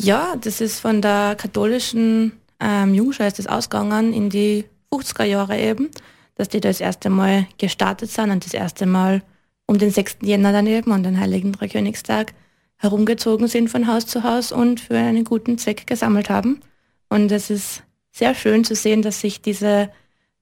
Ja, 0.00 0.36
das 0.36 0.60
ist 0.60 0.80
von 0.80 1.02
der 1.02 1.34
katholischen 1.36 2.32
ähm, 2.60 2.94
Jungschar 2.94 3.26
ist 3.26 3.38
das 3.38 3.46
ausgegangen 3.46 4.12
in 4.12 4.30
die 4.30 4.64
50er 4.92 5.24
Jahre 5.24 5.58
eben, 5.58 5.90
dass 6.36 6.48
die 6.48 6.60
das 6.60 6.80
erste 6.80 7.10
Mal 7.10 7.46
gestartet 7.58 8.10
sind 8.10 8.30
und 8.30 8.44
das 8.44 8.54
erste 8.54 8.86
Mal 8.86 9.22
um 9.66 9.78
den 9.78 9.90
6. 9.90 10.18
Jänner 10.22 10.52
dann 10.52 10.66
eben 10.66 10.92
und 10.92 11.02
den 11.02 11.20
Heiligen 11.20 11.52
Dreikönigstag 11.52 12.32
herumgezogen 12.76 13.48
sind 13.48 13.68
von 13.68 13.86
Haus 13.86 14.06
zu 14.06 14.22
Haus 14.22 14.52
und 14.52 14.80
für 14.80 14.96
einen 14.96 15.24
guten 15.24 15.58
Zweck 15.58 15.86
gesammelt 15.86 16.30
haben. 16.30 16.60
Und 17.08 17.32
es 17.32 17.50
ist 17.50 17.82
sehr 18.12 18.34
schön 18.34 18.64
zu 18.64 18.74
sehen, 18.74 19.02
dass 19.02 19.20
sich 19.20 19.40
diese, 19.40 19.90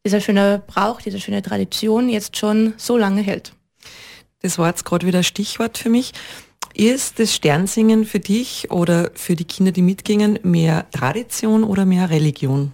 dieser 0.05 0.21
schöne 0.21 0.63
Brauch, 0.67 1.01
diese 1.01 1.21
schöne 1.21 1.43
Tradition 1.43 2.09
jetzt 2.09 2.37
schon 2.37 2.75
so 2.77 2.97
lange 2.97 3.23
hält. 3.23 3.53
Das 4.43 4.59
war 4.59 4.69
jetzt 4.69 4.85
gerade 4.85 5.07
wieder 5.07 5.23
Stichwort 5.23 5.79
für 5.79 5.91
mich. 5.91 6.13
Ist 6.75 7.19
das 7.19 7.35
Sternsingen 7.35 8.05
für 8.05 8.21
dich 8.21 8.71
oder 8.71 9.11
für 9.15 9.35
die 9.35 9.45
Kinder, 9.45 9.73
die 9.73 9.83
mitgingen, 9.83 10.39
mehr 10.43 10.91
Tradition 10.91 11.65
oder 11.65 11.87
mehr 11.87 12.11
Religion? 12.11 12.73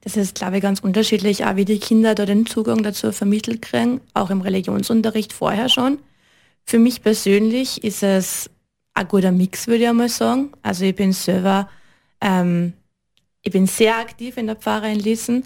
Das 0.00 0.16
ist, 0.16 0.34
glaube 0.34 0.56
ich, 0.56 0.62
ganz 0.62 0.80
unterschiedlich, 0.80 1.44
auch 1.44 1.56
wie 1.56 1.64
die 1.64 1.78
Kinder 1.78 2.14
da 2.14 2.26
den 2.26 2.46
Zugang 2.46 2.82
dazu 2.82 3.10
vermittelt 3.12 3.62
kriegen, 3.62 4.00
auch 4.12 4.30
im 4.30 4.42
Religionsunterricht 4.42 5.32
vorher 5.32 5.68
schon. 5.68 5.98
Für 6.64 6.78
mich 6.78 7.02
persönlich 7.02 7.84
ist 7.84 8.02
es 8.02 8.50
ein 8.94 9.08
guter 9.08 9.32
Mix, 9.32 9.66
würde 9.66 9.84
ich 9.84 9.88
einmal 9.88 10.08
sagen. 10.08 10.52
Also 10.62 10.84
ich 10.84 10.94
bin 10.94 11.12
selber, 11.12 11.68
ähm, 12.20 12.74
ich 13.44 13.52
bin 13.52 13.66
sehr 13.66 13.98
aktiv 13.98 14.36
in 14.36 14.46
der 14.46 14.56
Pfarre 14.56 14.90
in 14.90 14.98
Liesen, 14.98 15.44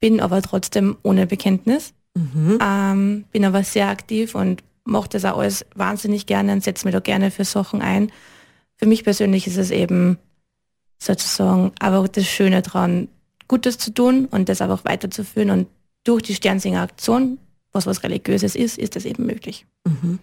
bin 0.00 0.20
aber 0.20 0.42
trotzdem 0.42 0.96
ohne 1.02 1.26
Bekenntnis, 1.26 1.94
Mhm. 2.14 2.58
ähm, 2.62 3.24
bin 3.30 3.44
aber 3.44 3.62
sehr 3.62 3.88
aktiv 3.88 4.34
und 4.34 4.62
mache 4.84 5.08
das 5.10 5.24
auch 5.26 5.38
alles 5.38 5.66
wahnsinnig 5.74 6.26
gerne 6.26 6.52
und 6.52 6.64
setze 6.64 6.86
mich 6.86 6.94
da 6.94 7.00
gerne 7.00 7.30
für 7.30 7.44
Sachen 7.44 7.82
ein. 7.82 8.10
Für 8.76 8.86
mich 8.86 9.04
persönlich 9.04 9.46
ist 9.46 9.58
es 9.58 9.70
eben 9.70 10.18
sozusagen 10.98 11.72
aber 11.78 12.08
das 12.08 12.26
Schöne 12.26 12.62
dran, 12.62 13.08
Gutes 13.48 13.78
zu 13.78 13.92
tun 13.92 14.26
und 14.30 14.48
das 14.48 14.60
einfach 14.60 14.84
weiterzuführen 14.84 15.50
und 15.50 15.68
durch 16.04 16.22
die 16.22 16.34
Sternsinger 16.34 16.82
Aktion, 16.82 17.38
was 17.72 17.86
was 17.86 18.02
Religiöses 18.02 18.54
ist, 18.56 18.78
ist 18.78 18.96
das 18.96 19.04
eben 19.04 19.26
möglich. 19.26 19.66
Mhm. 19.84 20.18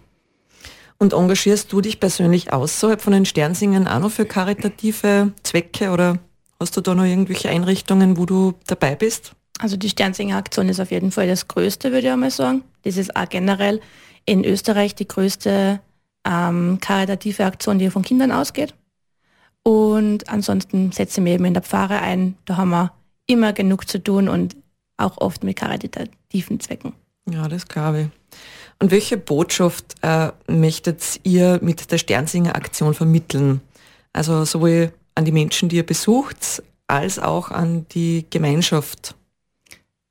Und 0.98 1.12
engagierst 1.12 1.72
du 1.72 1.80
dich 1.80 2.00
persönlich 2.00 2.52
außerhalb 2.52 3.00
von 3.00 3.12
den 3.12 3.24
Sternsingern 3.24 3.86
auch 3.86 4.00
noch 4.00 4.10
für 4.10 4.26
karitative 4.26 5.32
Zwecke 5.42 5.90
oder 5.90 6.18
hast 6.64 6.78
du 6.78 6.80
da 6.80 6.94
noch 6.94 7.04
irgendwelche 7.04 7.50
Einrichtungen, 7.50 8.16
wo 8.16 8.24
du 8.24 8.54
dabei 8.66 8.96
bist? 8.96 9.34
Also 9.58 9.76
die 9.76 9.90
Sternsinger 9.90 10.38
Aktion 10.38 10.70
ist 10.70 10.80
auf 10.80 10.90
jeden 10.90 11.12
Fall 11.12 11.28
das 11.28 11.46
Größte, 11.46 11.92
würde 11.92 12.06
ich 12.06 12.12
einmal 12.12 12.30
sagen. 12.30 12.64
Das 12.84 12.96
ist 12.96 13.14
auch 13.14 13.28
generell 13.28 13.82
in 14.24 14.44
Österreich 14.44 14.94
die 14.94 15.06
größte 15.06 15.80
ähm, 16.26 16.78
karitative 16.80 17.44
Aktion, 17.44 17.78
die 17.78 17.90
von 17.90 18.00
Kindern 18.00 18.32
ausgeht. 18.32 18.74
Und 19.62 20.26
ansonsten 20.30 20.90
setze 20.90 21.20
ich 21.20 21.24
mich 21.24 21.34
eben 21.34 21.44
in 21.44 21.52
der 21.52 21.62
Pfarre 21.62 22.00
ein. 22.00 22.34
Da 22.46 22.56
haben 22.56 22.70
wir 22.70 22.92
immer 23.26 23.52
genug 23.52 23.86
zu 23.86 24.02
tun 24.02 24.30
und 24.30 24.56
auch 24.96 25.18
oft 25.18 25.44
mit 25.44 25.56
karitativen 25.56 26.60
Zwecken. 26.60 26.94
Ja, 27.30 27.46
das 27.46 27.68
glaube 27.68 28.00
ich. 28.00 28.08
Und 28.80 28.90
welche 28.90 29.18
Botschaft 29.18 29.96
äh, 30.00 30.32
möchtet 30.46 31.20
ihr 31.24 31.58
mit 31.62 31.92
der 31.92 31.98
Sternsinger 31.98 32.56
Aktion 32.56 32.94
vermitteln? 32.94 33.60
Also 34.14 34.46
sowohl 34.46 34.94
an 35.14 35.24
die 35.24 35.32
Menschen, 35.32 35.68
die 35.68 35.76
ihr 35.76 35.86
besucht, 35.86 36.62
als 36.86 37.18
auch 37.18 37.50
an 37.50 37.86
die 37.88 38.26
Gemeinschaft. 38.30 39.14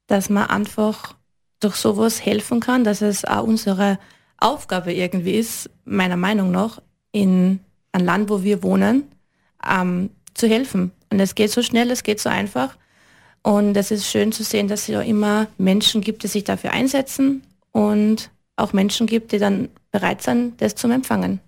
Dass 0.07 0.29
man 0.29 0.47
einfach 0.47 1.15
durch 1.59 1.75
sowas 1.75 2.23
helfen 2.25 2.59
kann, 2.59 2.83
dass 2.83 3.01
es 3.01 3.25
auch 3.25 3.43
unsere 3.43 3.99
Aufgabe 4.37 4.93
irgendwie 4.93 5.35
ist, 5.35 5.69
meiner 5.85 6.17
Meinung 6.17 6.51
nach, 6.51 6.81
in 7.11 7.59
einem 7.91 8.05
Land, 8.05 8.29
wo 8.29 8.43
wir 8.43 8.63
wohnen, 8.63 9.03
ähm, 9.67 10.09
zu 10.33 10.47
helfen. 10.47 10.91
Und 11.09 11.19
es 11.19 11.35
geht 11.35 11.51
so 11.51 11.61
schnell, 11.61 11.91
es 11.91 12.03
geht 12.03 12.19
so 12.19 12.29
einfach. 12.29 12.75
Und 13.43 13.77
es 13.77 13.91
ist 13.91 14.07
schön 14.09 14.31
zu 14.31 14.43
sehen, 14.43 14.67
dass 14.67 14.81
es 14.81 14.87
ja 14.87 15.01
immer 15.01 15.47
Menschen 15.57 16.01
gibt, 16.01 16.23
die 16.23 16.27
sich 16.27 16.43
dafür 16.43 16.71
einsetzen 16.71 17.43
und 17.71 18.31
auch 18.55 18.73
Menschen 18.73 19.07
gibt, 19.07 19.31
die 19.31 19.37
dann 19.37 19.69
bereit 19.91 20.21
sind, 20.21 20.61
das 20.61 20.75
zum 20.75 20.91
Empfangen. 20.91 21.39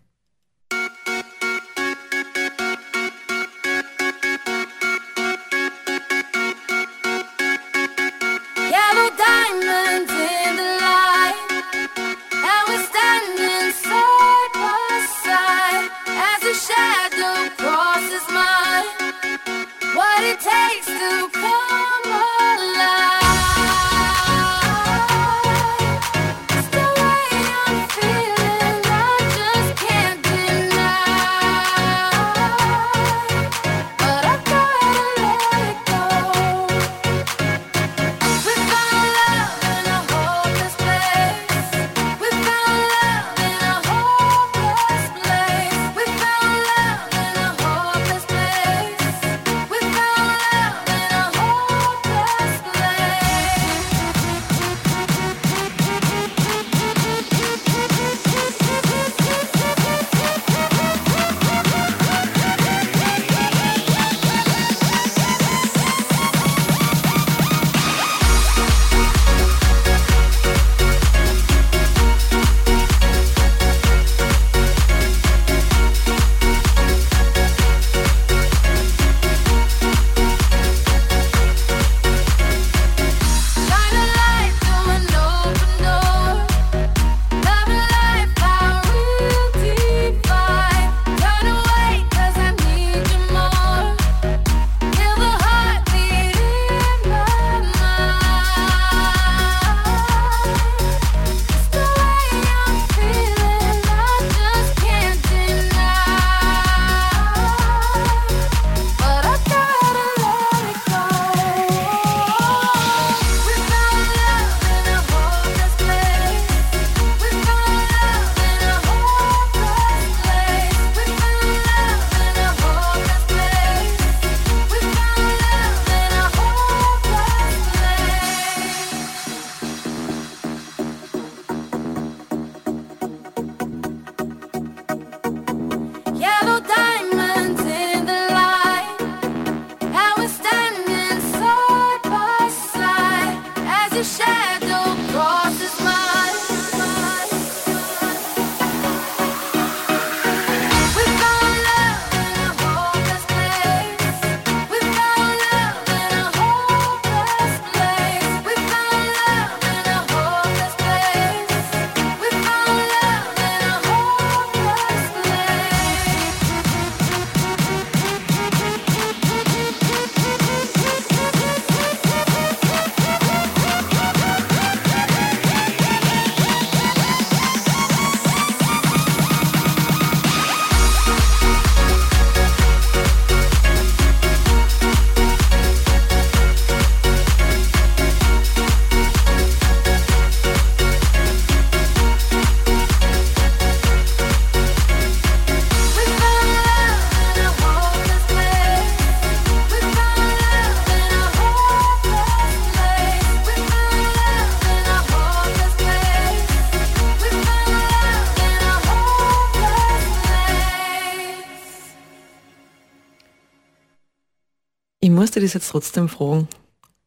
Dir 215.36 215.42
das 215.42 215.54
jetzt 215.54 215.70
trotzdem 215.70 216.10
fragen. 216.10 216.48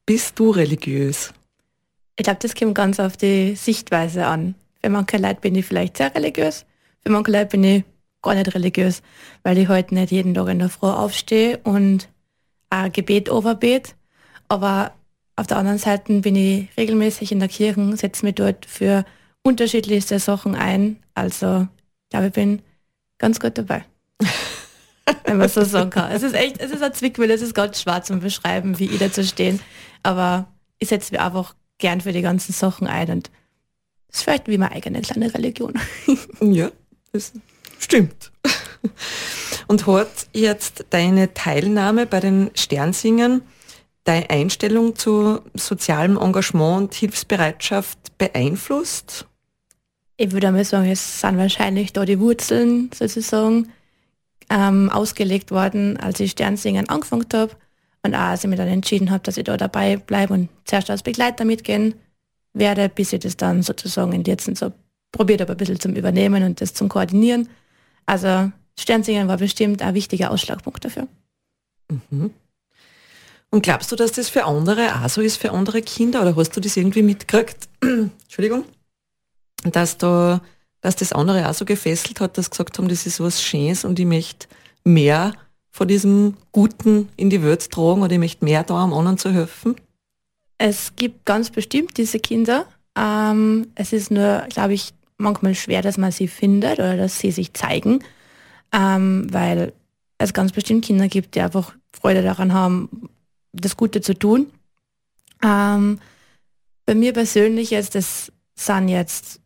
Bist 0.07 0.39
du 0.39 0.51
religiös? 0.51 1.33
Ich 2.17 2.25
glaube, 2.25 2.39
das 2.41 2.55
kommt 2.55 2.75
ganz 2.75 3.01
auf 3.01 3.17
die 3.17 3.55
Sichtweise 3.57 4.27
an. 4.27 4.55
Für 4.83 4.91
manche 4.91 5.19
Leute 5.19 5.41
bin 5.41 5.55
ich 5.55 5.67
vielleicht 5.67 5.97
sehr 5.97 6.15
religiös, 6.15 6.65
für 7.05 7.11
manche 7.11 7.31
Leute 7.31 7.47
bin 7.47 7.65
ich 7.65 7.85
gar 8.23 8.35
nicht 8.35 8.55
religiös, 8.55 9.03
weil 9.43 9.59
ich 9.59 9.69
heute 9.69 9.95
nicht 9.95 10.11
jeden 10.11 10.35
Tag 10.35 10.49
in 10.49 10.59
der 10.59 10.69
Früh 10.69 10.89
aufstehe 10.89 11.59
und 11.65 12.09
ein 12.71 12.93
Gebet 12.93 13.31
overbet. 13.31 13.95
Aber 14.49 14.93
auf 15.37 15.47
der 15.47 15.59
anderen 15.59 15.79
Seite 15.79 16.21
bin 16.21 16.37
ich 16.37 16.69
regelmäßig 16.77 17.33
in 17.33 17.39
der 17.39 17.49
Kirche, 17.49 17.97
setze 17.97 18.25
mich 18.25 18.35
dort 18.35 18.67
für 18.67 19.05
unterschiedlichste 19.43 20.19
Sachen 20.19 20.55
ein. 20.55 20.97
Also 21.15 21.69
ich 22.05 22.11
glaube, 22.11 22.27
ich 22.27 22.33
bin 22.33 22.63
ganz 23.19 23.39
gut 23.41 23.57
dabei. 23.57 23.85
Wenn 25.25 25.39
man 25.39 25.49
so 25.49 25.65
sagen 25.65 25.91
kann. 25.91 26.11
Es 26.11 26.23
ist 26.23 26.35
echt, 26.35 26.61
es 26.61 26.71
ist 26.71 26.83
ein 26.83 26.93
Zwickmühle, 26.93 27.35
es 27.35 27.43
ist 27.43 27.55
ganz 27.55 27.81
schwer 27.81 28.03
zu 28.03 28.17
beschreiben, 28.19 28.79
wie 28.79 28.87
ich 28.87 28.99
dazu 28.99 29.23
stehen. 29.25 29.61
Aber 30.03 30.49
ich 30.79 30.89
setze 30.89 31.13
mich 31.13 31.21
einfach 31.21 31.55
gern 31.79 32.01
für 32.01 32.13
die 32.13 32.23
ganzen 32.23 32.53
Sachen 32.53 32.87
ein 32.87 33.11
und 33.11 33.31
das 34.09 34.19
ist 34.19 34.23
vielleicht 34.25 34.49
wie 34.49 34.59
meine 34.59 34.75
eigene 34.75 35.01
kleine 35.03 35.33
Religion. 35.33 35.75
ja, 36.41 36.71
das 37.13 37.33
stimmt. 37.79 38.33
Und 39.67 39.87
hat 39.87 40.29
jetzt 40.33 40.87
deine 40.91 41.35
Teilnahme 41.35 42.07
bei 42.07 42.21
den 42.21 42.51
Sternsingern 42.55 43.43
deine 44.05 44.31
Einstellung 44.31 44.97
zu 44.97 45.41
sozialem 45.55 46.17
Engagement 46.17 46.83
und 46.83 46.95
Hilfsbereitschaft 46.95 48.17
beeinflusst? 48.17 49.27
Ich 50.17 50.33
würde 50.33 50.51
mal 50.51 50.65
sagen, 50.65 50.91
es 50.91 51.21
sind 51.21 51.37
wahrscheinlich 51.37 51.93
da 51.93 52.07
die 52.07 52.19
Wurzeln 52.19 52.91
sozusagen 52.95 53.71
ähm, 54.51 54.91
ausgelegt 54.91 55.51
worden, 55.51 55.97
als 55.99 56.21
ich 56.21 56.33
Sternsingen 56.33 56.89
angefangen 56.89 57.27
habe. 57.33 57.53
Und 58.03 58.15
auch 58.15 58.21
als 58.21 58.45
ich 58.45 58.51
mir 58.51 58.57
dann 58.57 58.69
entschieden 58.69 59.11
habe, 59.11 59.23
dass 59.25 59.37
ich 59.37 59.45
da 59.45 59.57
dabei 59.57 59.97
bleibe 59.97 60.35
und 60.35 60.49
zuerst 60.65 60.91
als 60.91 61.03
Begleiter 61.03 61.45
mitgehen 61.45 61.95
werde, 62.55 62.89
bis 62.89 63.13
ich 63.13 63.21
das 63.21 63.37
dann 63.37 63.63
sozusagen 63.63 64.13
in 64.13 64.25
jetzt 64.25 64.57
so 64.57 64.73
probiert 65.13 65.41
habe, 65.41 65.53
ein 65.53 65.57
bisschen 65.57 65.81
zum 65.81 65.95
Übernehmen 65.95 66.43
und 66.45 66.61
das 66.61 66.75
zum 66.75 66.89
Koordinieren. 66.89 67.49
Also 68.07 68.51
Sternsingen 68.79 69.29
war 69.29 69.39
bestimmt 69.39 69.83
ein 69.83 69.95
wichtiger 69.95 70.31
Ausschlagpunkt 70.31 70.85
dafür. 70.85 71.09
Mhm. 72.11 72.31
Und 73.51 73.63
glaubst 73.63 73.91
du, 73.91 73.97
dass 73.97 74.13
das 74.13 74.29
für 74.29 74.45
andere 74.45 74.95
auch 74.95 75.09
so 75.09 75.21
ist, 75.21 75.39
für 75.39 75.53
andere 75.53 75.83
Kinder? 75.83 76.21
Oder 76.23 76.37
hast 76.37 76.55
du 76.57 76.61
das 76.61 76.77
irgendwie 76.77 77.03
mitgekriegt? 77.03 77.69
Entschuldigung. 77.81 78.65
Dass, 79.65 79.97
da, 79.99 80.41
dass 80.81 80.97
das 80.97 81.13
andere 81.13 81.49
auch 81.49 81.55
so 81.55 81.65
gefesselt 81.65 82.21
hat, 82.21 82.39
dass 82.39 82.51
gesagt 82.51 82.79
haben, 82.79 82.89
das 82.89 83.07
ist 83.07 83.21
was 83.21 83.43
Schönes 83.43 83.85
und 83.85 83.99
ich 83.99 84.07
möchte 84.07 84.49
mehr 84.85 85.33
von 85.71 85.89
diesem 85.89 86.37
Guten 86.53 87.09
in 87.17 87.31
die 87.31 87.43
Welt 87.43 87.71
tragen 87.71 88.03
oder 88.03 88.13
ich 88.13 88.19
möchte 88.19 88.45
mehr 88.45 88.65
da 88.65 88.83
am 88.83 88.93
anderen 88.93 89.19
zu 89.19 89.33
helfen? 89.33 89.77
Es 90.59 90.95
gibt 90.97 91.25
ganz 91.25 91.51
bestimmt 91.51 91.97
diese 91.97 92.19
Kinder. 92.19 92.67
Ähm, 92.97 93.69
es 93.75 93.93
ist 93.93 94.11
nur, 94.11 94.45
glaube 94.49 94.75
ich, 94.75 94.93
manchmal 95.19 95.55
schwer, 95.55 95.83
dass 95.83 95.99
man 95.99 96.11
sie 96.11 96.29
findet 96.29 96.79
oder 96.79 96.97
dass 96.97 97.19
sie 97.19 97.31
sich 97.31 97.55
zeigen, 97.55 98.01
ähm, 98.73 99.27
weil 99.31 99.73
es 100.19 100.33
ganz 100.33 100.53
bestimmt 100.53 100.85
Kinder 100.85 101.09
gibt, 101.09 101.35
die 101.35 101.41
einfach 101.41 101.75
Freude 101.93 102.23
daran 102.23 102.53
haben, 102.53 103.09
das 103.53 103.77
Gute 103.77 104.01
zu 104.01 104.15
tun. 104.15 104.51
Ähm, 105.45 106.01
bei 106.87 106.95
mir 106.95 107.13
persönlich 107.13 107.71
jetzt, 107.71 107.95
das 107.95 108.33
sind 108.57 108.89
jetzt 108.89 109.41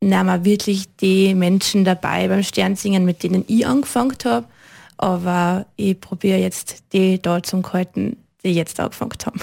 nicht 0.00 0.24
mehr 0.24 0.44
wirklich 0.44 0.84
die 0.96 1.34
Menschen 1.34 1.84
dabei 1.84 2.28
beim 2.28 2.42
Sternsingen, 2.42 3.04
mit 3.04 3.22
denen 3.22 3.44
ich 3.48 3.66
angefangen 3.66 4.16
habe, 4.24 4.46
aber 4.96 5.66
ich 5.76 6.00
probiere 6.00 6.38
jetzt 6.38 6.84
die 6.92 7.20
dort 7.20 7.46
zum 7.46 7.70
halten, 7.72 8.16
die 8.44 8.50
jetzt 8.50 8.78
angefangen 8.80 9.18
haben. 9.24 9.40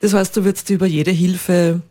Das 0.00 0.14
heißt, 0.14 0.36
du 0.36 0.44
würdest 0.44 0.70
über 0.70 0.86
jede 0.86 1.10
Hilfe 1.10 1.82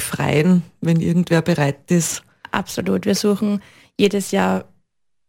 freien, 0.00 0.62
wenn 0.80 1.00
irgendwer 1.00 1.42
bereit 1.42 1.90
ist? 1.90 2.22
Absolut. 2.50 3.06
Wir 3.06 3.14
suchen 3.14 3.60
jedes 3.98 4.30
Jahr 4.30 4.64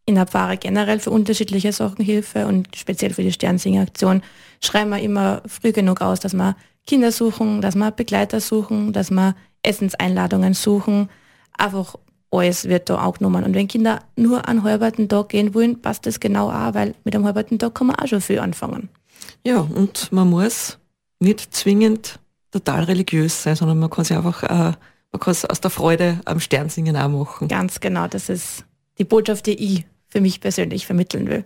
in 0.05 0.15
der 0.15 0.27
Pfarre 0.27 0.57
generell 0.57 0.99
für 0.99 1.11
unterschiedliche 1.11 1.71
Sachen 1.71 2.03
Hilfe 2.03 2.45
und 2.45 2.75
speziell 2.75 3.13
für 3.13 3.23
die 3.23 3.31
Sternsinger-Aktion 3.31 4.21
schreiben 4.61 4.89
wir 4.89 4.99
immer 4.99 5.41
früh 5.45 5.71
genug 5.71 6.01
aus, 6.01 6.19
dass 6.19 6.33
wir 6.33 6.55
Kinder 6.85 7.11
suchen, 7.11 7.61
dass 7.61 7.75
wir 7.75 7.91
Begleiter 7.91 8.39
suchen, 8.39 8.93
dass 8.93 9.09
wir 9.09 9.35
Essenseinladungen 9.61 10.53
suchen. 10.53 11.09
Einfach 11.57 11.95
alles 12.31 12.65
wird 12.65 12.89
da 12.89 13.03
auch 13.05 13.17
genommen. 13.19 13.43
Und 13.43 13.53
wenn 13.53 13.67
Kinder 13.67 13.99
nur 14.15 14.47
an 14.47 14.63
halberten 14.63 15.07
Tag 15.07 15.29
gehen 15.29 15.53
wollen, 15.53 15.81
passt 15.81 16.05
das 16.05 16.19
genau 16.19 16.49
auch, 16.49 16.73
weil 16.73 16.95
mit 17.03 17.15
einem 17.15 17.25
halberten 17.25 17.59
Tag 17.59 17.75
kann 17.75 17.87
man 17.87 17.95
auch 17.97 18.07
schon 18.07 18.21
viel 18.21 18.39
anfangen. 18.39 18.89
Ja, 19.45 19.59
und 19.59 20.11
man 20.11 20.29
muss 20.29 20.79
nicht 21.19 21.53
zwingend 21.55 22.19
total 22.51 22.83
religiös 22.83 23.43
sein, 23.43 23.55
sondern 23.55 23.79
man 23.79 23.89
kann 23.89 24.05
sich 24.05 24.17
einfach, 24.17 24.43
äh, 24.43 24.73
man 25.11 25.19
kann 25.19 25.31
es 25.31 25.45
aus 25.45 25.61
der 25.61 25.71
Freude 25.71 26.19
am 26.25 26.39
Sternsingen 26.39 26.97
auch 26.97 27.09
machen. 27.09 27.47
Ganz 27.47 27.79
genau, 27.79 28.07
das 28.07 28.29
ist 28.29 28.65
die 28.97 29.03
Botschaft, 29.03 29.45
die 29.45 29.53
ich 29.53 29.85
für 30.07 30.21
mich 30.21 30.41
persönlich 30.41 30.85
vermitteln 30.85 31.27
will. 31.27 31.45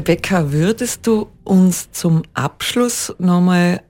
Rebecca, 0.00 0.50
würdest 0.50 1.06
du 1.06 1.30
uns 1.44 1.92
zum 1.92 2.22
Abschluss 2.32 3.14
nochmal 3.18 3.82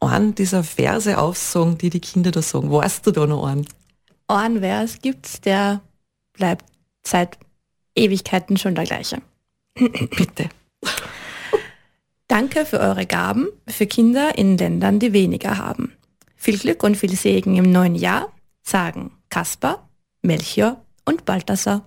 einen 0.00 0.34
dieser 0.34 0.64
Verse 0.64 1.16
aufsagen, 1.16 1.78
die 1.78 1.90
die 1.90 2.00
Kinder 2.00 2.32
da 2.32 2.42
sagen? 2.42 2.72
Weißt 2.72 3.06
du 3.06 3.12
da 3.12 3.24
noch 3.24 3.46
einen? 3.46 3.64
Ein 4.26 4.58
Vers 4.58 4.98
gibt's, 5.00 5.40
der 5.40 5.80
bleibt 6.32 6.64
seit 7.06 7.38
Ewigkeiten 7.94 8.56
schon 8.56 8.74
der 8.74 8.82
gleiche. 8.82 9.22
Bitte. 9.76 10.48
Danke 12.26 12.66
für 12.66 12.80
eure 12.80 13.06
Gaben 13.06 13.46
für 13.68 13.86
Kinder 13.86 14.36
in 14.36 14.58
Ländern, 14.58 14.98
die 14.98 15.12
weniger 15.12 15.56
haben. 15.58 15.92
Viel 16.34 16.58
Glück 16.58 16.82
und 16.82 16.96
viel 16.96 17.14
Segen 17.14 17.54
im 17.54 17.70
neuen 17.70 17.94
Jahr, 17.94 18.32
sagen 18.64 19.12
Kaspar, 19.28 19.88
Melchior 20.20 20.84
und 21.04 21.24
Balthasar. 21.24 21.86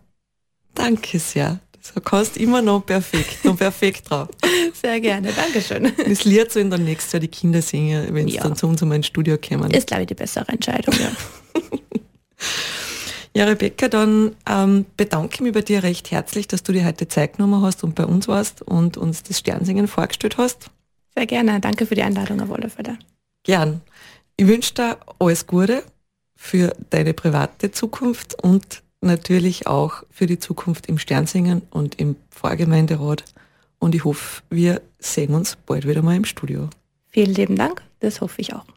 Danke 0.73 1.19
sehr. 1.19 1.59
Du 1.93 2.01
kannst 2.01 2.37
immer 2.37 2.61
noch 2.61 2.85
perfekt 2.85 3.45
und 3.45 3.57
perfekt 3.57 4.09
drauf. 4.09 4.27
Sehr 4.81 4.99
gerne, 4.99 5.31
Dankeschön. 5.33 5.91
Das 6.07 6.23
Lied 6.25 6.51
sollen 6.51 6.69
dann 6.69 6.83
nächstes 6.83 7.13
Jahr 7.13 7.19
die 7.19 7.27
Kinder 7.27 7.61
singen, 7.61 8.13
wenn 8.13 8.27
sie 8.27 8.35
Ja. 8.35 8.43
dann 8.43 8.55
zu 8.55 8.67
uns 8.67 8.81
in 8.81 8.87
mein 8.89 9.03
Studio 9.03 9.37
kommen. 9.37 9.71
Ist, 9.71 9.87
glaube 9.87 10.03
ich, 10.03 10.07
die 10.07 10.13
bessere 10.15 10.47
Entscheidung. 10.49 10.93
Ja. 10.99 11.11
Ja, 13.35 13.45
Rebecca, 13.45 13.87
dann 13.87 14.35
ähm, 14.49 14.85
bedanke 14.95 15.35
ich 15.35 15.41
mich 15.41 15.53
bei 15.53 15.61
dir 15.61 15.83
recht 15.83 16.09
herzlich, 16.09 16.47
dass 16.47 16.63
du 16.63 16.71
dir 16.71 16.83
heute 16.85 17.07
Zeit 17.07 17.37
genommen 17.37 17.61
hast 17.61 17.83
und 17.83 17.93
bei 17.93 18.03
uns 18.05 18.27
warst 18.27 18.63
und 18.63 18.97
uns 18.97 19.21
das 19.21 19.37
Sternsingen 19.37 19.87
vorgestellt 19.87 20.37
hast. 20.39 20.71
Sehr 21.15 21.27
gerne, 21.27 21.59
danke 21.59 21.85
für 21.85 21.93
die 21.93 22.01
Einladung 22.01 22.41
alle 22.51 22.69
Fälle. 22.69 22.97
Gern. 23.43 23.81
Ich 24.37 24.47
wünsche 24.47 24.73
dir 24.73 24.97
alles 25.19 25.45
Gute 25.45 25.83
für 26.35 26.75
deine 26.89 27.13
private 27.13 27.69
Zukunft 27.71 28.41
und 28.43 28.81
natürlich 29.01 29.67
auch 29.67 30.03
für 30.09 30.25
die 30.25 30.39
Zukunft 30.39 30.87
im 30.87 30.97
Sternsingen 30.97 31.61
und 31.69 31.95
im 31.95 32.15
Pfarrgemeinderat. 32.31 33.23
Und 33.79 33.95
ich 33.95 34.03
hoffe, 34.03 34.41
wir 34.49 34.81
sehen 34.99 35.35
uns 35.35 35.55
bald 35.55 35.87
wieder 35.87 36.01
mal 36.01 36.15
im 36.15 36.25
Studio. 36.25 36.69
Vielen 37.09 37.33
lieben 37.33 37.55
Dank, 37.55 37.83
das 37.99 38.21
hoffe 38.21 38.41
ich 38.41 38.53
auch. 38.53 38.76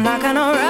I'm 0.00 0.04
not 0.04 0.22
gonna 0.22 0.40
run 0.40 0.69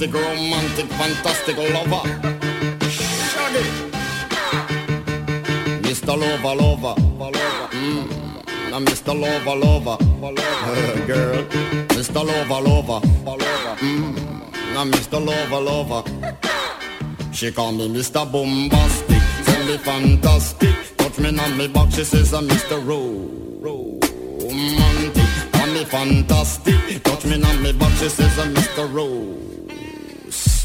bombastic, 0.00 0.14
romantic, 0.14 0.86
fantastic 0.92 1.56
lover. 1.56 2.02
Shaggy. 2.88 3.64
Mr. 5.82 6.16
Lover, 6.16 6.54
lover. 6.54 6.94
Mm. 7.72 8.06
Now, 8.70 8.80
Mr. 8.80 9.14
Lover, 9.20 9.56
lover. 9.56 9.98
Girl. 11.06 11.44
Mr. 11.88 12.24
Lover, 12.24 12.60
lover. 12.68 13.00
Mm. 13.78 14.14
Now, 14.72 14.84
Mr. 14.84 15.18
Lover, 15.24 15.60
lover. 15.60 16.02
She 17.32 17.52
call 17.52 17.72
me 17.72 17.88
Mr. 17.88 18.24
Bombastic, 18.30 19.22
tell 19.44 19.64
me 19.66 19.78
fantastic. 19.78 20.74
Touch 20.96 21.18
me 21.18 21.38
on 21.38 21.56
me 21.56 21.68
back, 21.68 21.90
she 21.92 22.04
says 22.04 22.32
I'm 22.32 22.48
Mr. 22.48 22.80
Romantic. 23.62 23.92
Call 25.52 25.66
me 25.68 25.84
fantastic, 25.84 27.02
touch 27.02 27.24
me 27.24 27.42
on 27.42 27.62
me 27.62 27.72
back, 27.72 27.92
she 27.98 28.08
says 28.08 28.38
I'm 28.38 28.54
Mr. 28.54 28.92
Rose. 28.92 29.50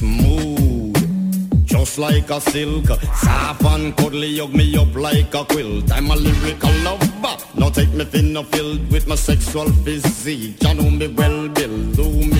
Smooth, 0.05 1.65
just 1.65 1.97
like 1.97 2.29
a 2.29 2.39
silk. 2.39 2.85
Soft 3.15 3.63
and 3.63 3.97
cuddly, 3.97 4.37
hug 4.37 4.53
me 4.53 4.77
up 4.77 4.95
like 4.95 5.33
a 5.33 5.43
quilt. 5.45 5.91
I'm 5.91 6.11
a 6.11 6.15
lyrical 6.15 6.71
lover. 6.83 7.37
Now 7.55 7.69
take 7.69 7.91
me 7.93 8.05
thin 8.05 8.37
or 8.37 8.43
filled 8.43 8.91
with 8.91 9.07
my 9.07 9.15
sexual 9.15 9.69
physique. 9.83 10.61
You 10.61 10.73
know 10.75 10.89
me 10.91 11.07
well, 11.07 11.49
Bill. 11.49 11.91
Do 11.93 12.03
me, 12.03 12.39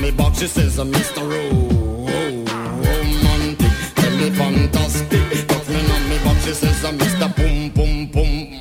Me 0.00 0.10
box, 0.10 0.38
she 0.38 0.46
says 0.46 0.78
I'm 0.78 0.90
Mr. 0.92 1.20
Ro- 1.20 2.46
romantic. 2.46 3.72
Tell 3.96 4.16
me 4.16 4.30
fantastic. 4.30 5.46
Touch 5.48 5.68
me 5.68 5.80
on 5.92 6.08
me 6.08 6.16
back, 6.24 6.36
she 6.42 6.52
says 6.54 6.82
Mr. 6.82 7.28
Boom 7.36 7.68
Boom 7.70 8.06
Boom 8.06 8.58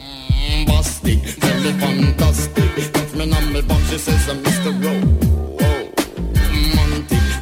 Bastic. 0.67 1.21
Tell 1.39 1.59
me 1.61 1.71
fantastic. 1.79 2.91
Touch 2.93 3.13
me 3.15 3.31
on 3.31 3.53
me 3.53 3.61
back, 3.61 3.81
she 3.89 3.97
says 3.97 4.27
Mr. 4.27 4.71
Romantic. 4.83 5.13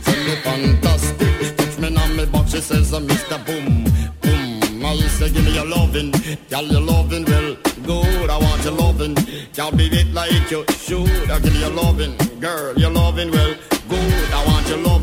Tell 0.05 0.23
me 0.25 0.35
fantastic. 0.45 1.57
Touch 1.57 1.77
me 1.79 1.87
on 1.97 2.15
me 2.15 2.25
back, 2.25 2.47
she 2.47 2.61
says 2.61 2.91
Mr. 2.91 3.37
Boom 3.45 3.83
Boom. 4.21 4.85
I 4.85 4.95
say 5.07 5.29
give 5.31 5.43
me 5.43 5.53
your 5.55 5.65
loving, 5.65 6.11
girl 6.49 6.63
your 6.65 6.81
loving 6.81 7.25
well 7.25 7.55
good. 7.83 8.29
I 8.29 8.37
want 8.37 8.63
your 8.63 8.73
loving, 8.73 9.15
girl 9.55 9.71
be 9.71 9.87
it 9.87 10.13
like 10.13 10.51
you 10.51 10.63
should. 10.69 11.31
I 11.31 11.39
give 11.39 11.55
you 11.55 11.69
loving, 11.69 12.15
girl 12.39 12.77
your 12.77 12.91
loving 12.91 13.31
well 13.31 13.55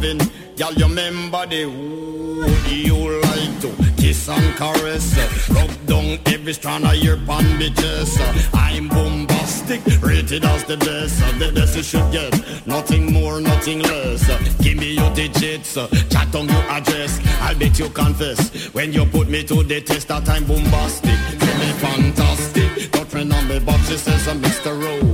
loving. 0.05 0.31
Y'all, 0.57 0.73
you 0.75 0.87
remember 0.87 1.47
the 1.47 1.63
who 1.63 2.47
you 2.71 3.21
like 3.21 3.61
to 3.61 3.71
kiss 4.01 4.29
and 4.29 4.57
caress. 4.57 5.49
Rub 5.51 5.87
down 5.87 6.19
every 6.27 6.53
strand 6.53 6.85
of 6.85 6.95
your 6.97 7.17
bandages. 7.17 8.17
I'm 8.53 8.89
bombastic, 8.89 9.81
rated 10.01 10.45
as 10.45 10.65
the 10.65 10.77
best. 10.77 11.19
The 11.39 11.53
best 11.53 11.77
you 11.77 11.83
should 11.83 12.13
get, 12.13 12.67
nothing 12.67 13.13
more, 13.13 13.41
nothing 13.41 13.81
less. 13.83 14.27
Give 14.59 14.79
me 14.79 14.95
your 14.95 15.13
digits, 15.15 15.75
chat 15.75 16.35
on 16.35 16.49
your 16.49 16.65
address. 16.71 17.21
I'll 17.41 17.59
bet 17.59 17.79
you 17.79 17.89
confess 17.89 18.73
when 18.75 18.93
you 18.93 19.05
put 19.07 19.29
me 19.29 19.43
to 19.45 19.63
the 19.63 19.81
test 19.81 20.09
that 20.09 20.29
I'm 20.29 20.45
bombastic. 20.45 21.19
Tell 21.39 21.59
me 21.59 21.73
fantastic, 21.85 22.93
don't 22.93 23.09
friend 23.09 23.33
on 23.33 23.49
me, 23.49 23.59
but 23.59 23.79
she 23.79 23.97
says 23.97 24.29
I'm 24.29 24.41
Mr. 24.41 24.81
Rose. 24.81 25.14